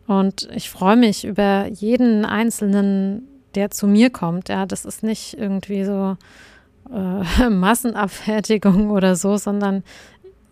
Und 0.06 0.48
ich 0.54 0.70
freue 0.70 0.94
mich 0.94 1.24
über 1.24 1.66
jeden 1.66 2.24
Einzelnen, 2.24 3.26
der 3.56 3.72
zu 3.72 3.88
mir 3.88 4.10
kommt. 4.10 4.48
Ja, 4.48 4.64
das 4.64 4.84
ist 4.84 5.02
nicht 5.02 5.36
irgendwie 5.36 5.84
so 5.84 6.16
äh, 6.92 7.48
Massenabfertigung 7.50 8.90
oder 8.90 9.16
so, 9.16 9.38
sondern 9.38 9.82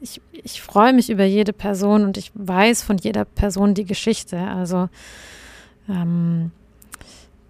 ich, 0.00 0.20
ich 0.32 0.60
freue 0.60 0.92
mich 0.92 1.10
über 1.10 1.24
jede 1.24 1.52
Person 1.52 2.02
und 2.02 2.16
ich 2.16 2.32
weiß 2.34 2.82
von 2.82 2.98
jeder 2.98 3.24
Person 3.24 3.74
die 3.74 3.84
Geschichte. 3.84 4.36
Also 4.36 4.88
ähm, 5.88 6.50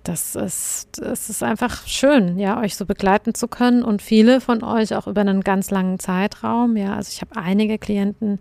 das 0.06 0.36
ist, 0.36 1.00
es 1.00 1.28
ist 1.28 1.42
einfach 1.42 1.84
schön, 1.86 2.38
ja, 2.38 2.60
euch 2.60 2.76
so 2.76 2.86
begleiten 2.86 3.34
zu 3.34 3.48
können 3.48 3.82
und 3.82 4.02
viele 4.02 4.40
von 4.40 4.62
euch 4.62 4.94
auch 4.94 5.08
über 5.08 5.20
einen 5.20 5.40
ganz 5.40 5.72
langen 5.72 5.98
Zeitraum. 5.98 6.76
Ja, 6.76 6.94
also 6.94 7.10
ich 7.12 7.20
habe 7.22 7.36
einige 7.36 7.76
Klienten, 7.76 8.38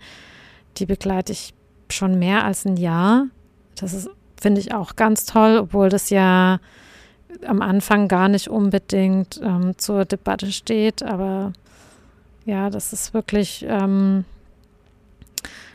die 0.77 0.85
begleite 0.85 1.31
ich 1.31 1.55
schon 1.89 2.19
mehr 2.19 2.43
als 2.43 2.65
ein 2.65 2.77
Jahr. 2.77 3.25
Das 3.79 4.07
finde 4.39 4.61
ich 4.61 4.75
auch 4.75 4.95
ganz 4.95 5.25
toll, 5.25 5.57
obwohl 5.57 5.89
das 5.89 6.11
ja 6.11 6.59
am 7.47 7.63
Anfang 7.63 8.07
gar 8.07 8.29
nicht 8.29 8.47
unbedingt 8.47 9.41
ähm, 9.41 9.75
zur 9.77 10.05
Debatte 10.05 10.51
steht. 10.51 11.01
Aber 11.01 11.51
ja, 12.45 12.69
das 12.69 12.93
ist 12.93 13.15
wirklich 13.15 13.65
ähm, 13.67 14.23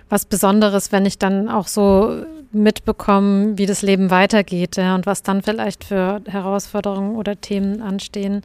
was 0.09 0.25
Besonderes, 0.25 0.93
wenn 0.93 1.05
ich 1.05 1.19
dann 1.19 1.49
auch 1.49 1.67
so 1.67 2.25
mitbekomme, 2.53 3.59
wie 3.59 3.67
das 3.67 3.83
Leben 3.83 4.11
weitergeht 4.11 4.77
ja, 4.77 4.95
und 4.95 5.07
was 5.07 5.23
dann 5.23 5.43
vielleicht 5.43 5.85
für 5.85 6.21
Herausforderungen 6.27 7.17
oder 7.17 7.41
Themen 7.41 7.81
anstehen. 7.81 8.43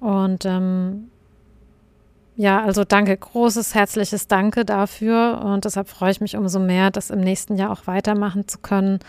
Und 0.00 0.44
ähm, 0.46 1.08
ja, 2.36 2.62
also 2.62 2.84
danke, 2.84 3.16
großes, 3.16 3.74
herzliches 3.74 4.26
Danke 4.26 4.64
dafür. 4.64 5.42
Und 5.44 5.64
deshalb 5.64 5.88
freue 5.88 6.10
ich 6.12 6.20
mich 6.20 6.36
umso 6.36 6.58
mehr, 6.58 6.90
das 6.90 7.10
im 7.10 7.20
nächsten 7.20 7.56
Jahr 7.56 7.70
auch 7.70 7.86
weitermachen 7.86 8.48
zu 8.48 8.58
können 8.58 9.00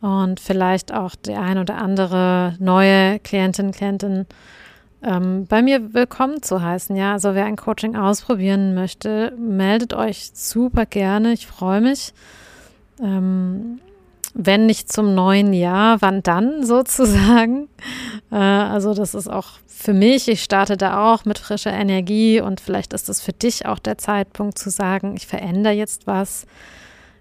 und 0.00 0.40
vielleicht 0.40 0.92
auch 0.92 1.14
die 1.14 1.34
ein 1.34 1.58
oder 1.58 1.76
andere 1.76 2.54
neue 2.58 3.18
Klientin, 3.20 3.72
Klientin 3.72 4.26
ähm, 5.02 5.46
bei 5.46 5.62
mir 5.62 5.94
willkommen 5.94 6.42
zu 6.42 6.62
heißen. 6.62 6.94
Ja, 6.96 7.12
also 7.12 7.34
wer 7.34 7.46
ein 7.46 7.56
Coaching 7.56 7.96
ausprobieren 7.96 8.74
möchte, 8.74 9.32
meldet 9.38 9.94
euch 9.94 10.30
super 10.34 10.86
gerne. 10.86 11.32
Ich 11.32 11.46
freue 11.46 11.80
mich. 11.80 12.12
Ähm, 13.00 13.80
wenn 14.34 14.66
nicht 14.66 14.92
zum 14.92 15.14
neuen 15.14 15.52
Jahr, 15.52 16.00
wann 16.00 16.22
dann 16.22 16.64
sozusagen? 16.64 17.68
Äh, 18.30 18.36
also 18.36 18.92
das 18.92 19.14
ist 19.14 19.28
auch 19.28 19.52
für 19.66 19.94
mich, 19.94 20.28
ich 20.28 20.42
starte 20.42 20.76
da 20.76 21.14
auch 21.14 21.24
mit 21.24 21.38
frischer 21.38 21.72
Energie 21.72 22.42
und 22.42 22.60
vielleicht 22.60 22.92
ist 22.92 23.08
das 23.08 23.22
für 23.22 23.32
dich 23.32 23.64
auch 23.64 23.78
der 23.78 23.96
Zeitpunkt 23.96 24.58
zu 24.58 24.68
sagen, 24.68 25.14
ich 25.16 25.26
verändere 25.26 25.72
jetzt 25.72 26.06
was. 26.06 26.44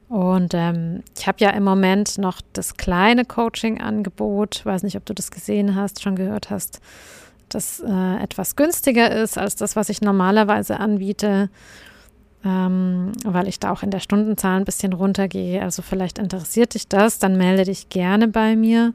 Und 0.09 0.53
ähm, 0.53 1.03
ich 1.17 1.25
habe 1.27 1.37
ja 1.39 1.51
im 1.51 1.63
Moment 1.63 2.17
noch 2.17 2.41
das 2.51 2.75
kleine 2.75 3.23
Coaching-Angebot, 3.23 4.65
weiß 4.65 4.83
nicht, 4.83 4.97
ob 4.97 5.05
du 5.05 5.13
das 5.13 5.31
gesehen 5.31 5.75
hast, 5.75 6.01
schon 6.01 6.17
gehört 6.17 6.49
hast, 6.49 6.81
das 7.47 7.79
äh, 7.79 8.21
etwas 8.21 8.57
günstiger 8.57 9.09
ist 9.09 9.37
als 9.37 9.55
das, 9.55 9.77
was 9.77 9.87
ich 9.87 10.01
normalerweise 10.01 10.79
anbiete 10.79 11.49
ähm, 12.45 13.11
weil 13.23 13.47
ich 13.47 13.59
da 13.59 13.71
auch 13.71 13.83
in 13.83 13.91
der 13.91 13.99
Stundenzahl 13.99 14.57
ein 14.57 14.65
bisschen 14.65 14.93
runtergehe. 14.93 15.61
Also 15.61 15.81
vielleicht 15.81 16.19
interessiert 16.19 16.73
dich 16.73 16.87
das, 16.87 17.19
dann 17.19 17.37
melde 17.37 17.63
dich 17.63 17.89
gerne 17.89 18.27
bei 18.27 18.55
mir. 18.55 18.93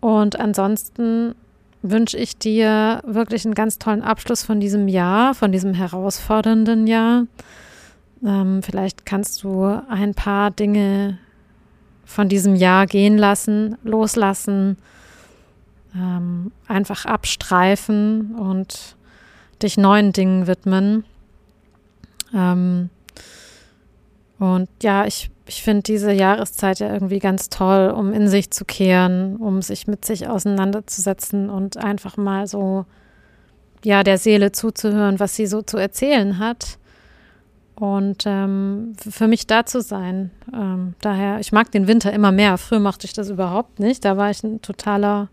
Und 0.00 0.38
ansonsten 0.38 1.34
wünsche 1.82 2.16
ich 2.16 2.38
dir 2.38 3.02
wirklich 3.06 3.44
einen 3.44 3.54
ganz 3.54 3.78
tollen 3.78 4.02
Abschluss 4.02 4.42
von 4.42 4.60
diesem 4.60 4.88
Jahr, 4.88 5.34
von 5.34 5.52
diesem 5.52 5.74
herausfordernden 5.74 6.86
Jahr. 6.86 7.26
Ähm, 8.24 8.62
vielleicht 8.62 9.04
kannst 9.04 9.42
du 9.42 9.64
ein 9.88 10.14
paar 10.14 10.50
Dinge 10.50 11.18
von 12.04 12.28
diesem 12.28 12.54
Jahr 12.54 12.86
gehen 12.86 13.18
lassen, 13.18 13.76
loslassen, 13.82 14.78
ähm, 15.94 16.52
einfach 16.68 17.04
abstreifen 17.04 18.34
und 18.34 18.96
dich 19.62 19.76
neuen 19.76 20.12
Dingen 20.12 20.46
widmen. 20.46 21.04
Ähm, 22.34 22.90
und 24.38 24.68
ja, 24.82 25.06
ich, 25.06 25.30
ich 25.46 25.62
finde 25.62 25.82
diese 25.82 26.12
Jahreszeit 26.12 26.80
ja 26.80 26.92
irgendwie 26.92 27.18
ganz 27.18 27.48
toll, 27.48 27.90
um 27.90 28.12
in 28.12 28.28
sich 28.28 28.50
zu 28.50 28.64
kehren, 28.64 29.36
um 29.36 29.62
sich 29.62 29.86
mit 29.86 30.04
sich 30.04 30.28
auseinanderzusetzen 30.28 31.48
und 31.48 31.76
einfach 31.76 32.16
mal 32.16 32.46
so, 32.46 32.84
ja, 33.84 34.02
der 34.02 34.18
Seele 34.18 34.52
zuzuhören, 34.52 35.20
was 35.20 35.36
sie 35.36 35.46
so 35.46 35.62
zu 35.62 35.76
erzählen 35.76 36.38
hat. 36.38 36.78
Und 37.76 38.22
ähm, 38.24 38.92
für 38.98 39.26
mich 39.26 39.46
da 39.48 39.66
zu 39.66 39.80
sein. 39.80 40.30
Ähm, 40.52 40.94
daher, 41.00 41.40
ich 41.40 41.50
mag 41.50 41.72
den 41.72 41.88
Winter 41.88 42.12
immer 42.12 42.30
mehr. 42.30 42.56
Früher 42.56 42.78
mochte 42.78 43.06
ich 43.06 43.14
das 43.14 43.30
überhaupt 43.30 43.80
nicht. 43.80 44.04
Da 44.04 44.16
war 44.16 44.30
ich 44.30 44.44
ein 44.44 44.62
totaler 44.62 45.28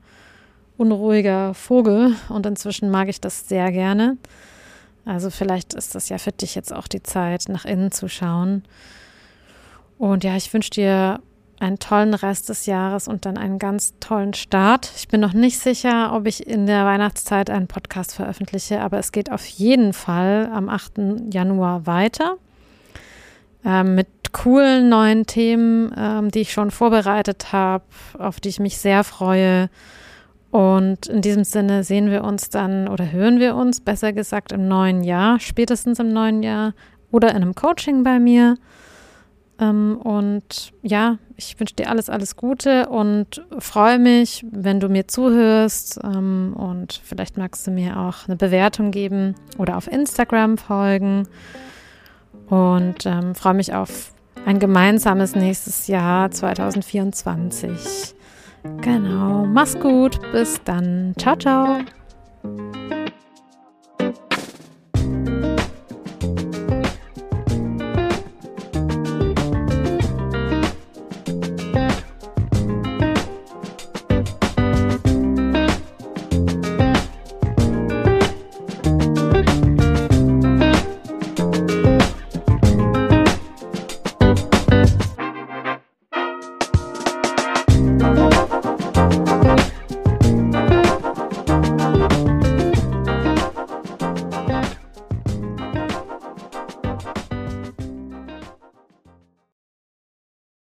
unruhiger 0.77 1.53
Vogel 1.53 2.15
und 2.29 2.45
inzwischen 2.47 2.89
mag 2.89 3.09
ich 3.09 3.21
das 3.21 3.47
sehr 3.47 3.71
gerne. 3.71 4.17
Also 5.05 5.29
vielleicht 5.29 5.73
ist 5.73 5.95
das 5.95 6.09
ja 6.09 6.17
für 6.17 6.31
dich 6.31 6.55
jetzt 6.55 6.73
auch 6.73 6.87
die 6.87 7.03
Zeit, 7.03 7.49
nach 7.49 7.65
innen 7.65 7.91
zu 7.91 8.07
schauen. 8.07 8.63
Und 9.97 10.23
ja, 10.23 10.35
ich 10.35 10.53
wünsche 10.53 10.71
dir 10.71 11.19
einen 11.59 11.77
tollen 11.77 12.15
Rest 12.15 12.49
des 12.49 12.65
Jahres 12.65 13.07
und 13.07 13.25
dann 13.25 13.37
einen 13.37 13.59
ganz 13.59 13.93
tollen 13.99 14.33
Start. 14.33 14.91
Ich 14.95 15.07
bin 15.07 15.21
noch 15.21 15.33
nicht 15.33 15.59
sicher, 15.59 16.11
ob 16.13 16.25
ich 16.25 16.47
in 16.47 16.65
der 16.65 16.85
Weihnachtszeit 16.85 17.51
einen 17.51 17.67
Podcast 17.67 18.15
veröffentliche, 18.15 18.81
aber 18.81 18.97
es 18.97 19.11
geht 19.11 19.31
auf 19.31 19.45
jeden 19.45 19.93
Fall 19.93 20.49
am 20.51 20.69
8. 20.69 20.93
Januar 21.31 21.85
weiter 21.85 22.37
ähm, 23.63 23.95
mit 23.95 24.07
coolen 24.31 24.89
neuen 24.89 25.27
Themen, 25.27 25.93
ähm, 25.95 26.31
die 26.31 26.39
ich 26.39 26.51
schon 26.51 26.71
vorbereitet 26.71 27.51
habe, 27.51 27.83
auf 28.17 28.39
die 28.39 28.49
ich 28.49 28.59
mich 28.59 28.77
sehr 28.77 29.03
freue. 29.03 29.69
Und 30.51 31.07
in 31.07 31.21
diesem 31.21 31.45
Sinne 31.45 31.83
sehen 31.83 32.11
wir 32.11 32.25
uns 32.25 32.49
dann 32.49 32.89
oder 32.89 33.09
hören 33.11 33.39
wir 33.39 33.55
uns, 33.55 33.79
besser 33.79 34.11
gesagt, 34.11 34.51
im 34.51 34.67
neuen 34.67 35.03
Jahr, 35.03 35.39
spätestens 35.39 35.97
im 35.99 36.09
neuen 36.09 36.43
Jahr 36.43 36.73
oder 37.09 37.29
in 37.29 37.37
einem 37.37 37.55
Coaching 37.55 38.03
bei 38.03 38.19
mir. 38.19 38.57
Ähm, 39.59 39.97
und 40.03 40.73
ja, 40.81 41.19
ich 41.37 41.57
wünsche 41.57 41.75
dir 41.75 41.89
alles, 41.89 42.09
alles 42.09 42.35
Gute 42.35 42.89
und 42.89 43.45
freue 43.59 43.97
mich, 43.97 44.45
wenn 44.51 44.81
du 44.81 44.89
mir 44.89 45.07
zuhörst. 45.07 46.01
Ähm, 46.03 46.53
und 46.57 46.99
vielleicht 47.01 47.37
magst 47.37 47.65
du 47.65 47.71
mir 47.71 47.97
auch 47.97 48.27
eine 48.27 48.35
Bewertung 48.35 48.91
geben 48.91 49.35
oder 49.57 49.77
auf 49.77 49.87
Instagram 49.87 50.57
folgen. 50.57 51.29
Und 52.49 53.05
ähm, 53.05 53.35
freue 53.35 53.53
mich 53.53 53.73
auf 53.73 54.13
ein 54.45 54.59
gemeinsames 54.59 55.35
nächstes 55.35 55.87
Jahr 55.87 56.29
2024. 56.29 58.15
Genau, 58.81 59.45
mach's 59.45 59.79
gut, 59.79 60.19
bis 60.31 60.61
dann. 60.63 61.13
Ciao, 61.17 61.35
ciao. 61.35 61.79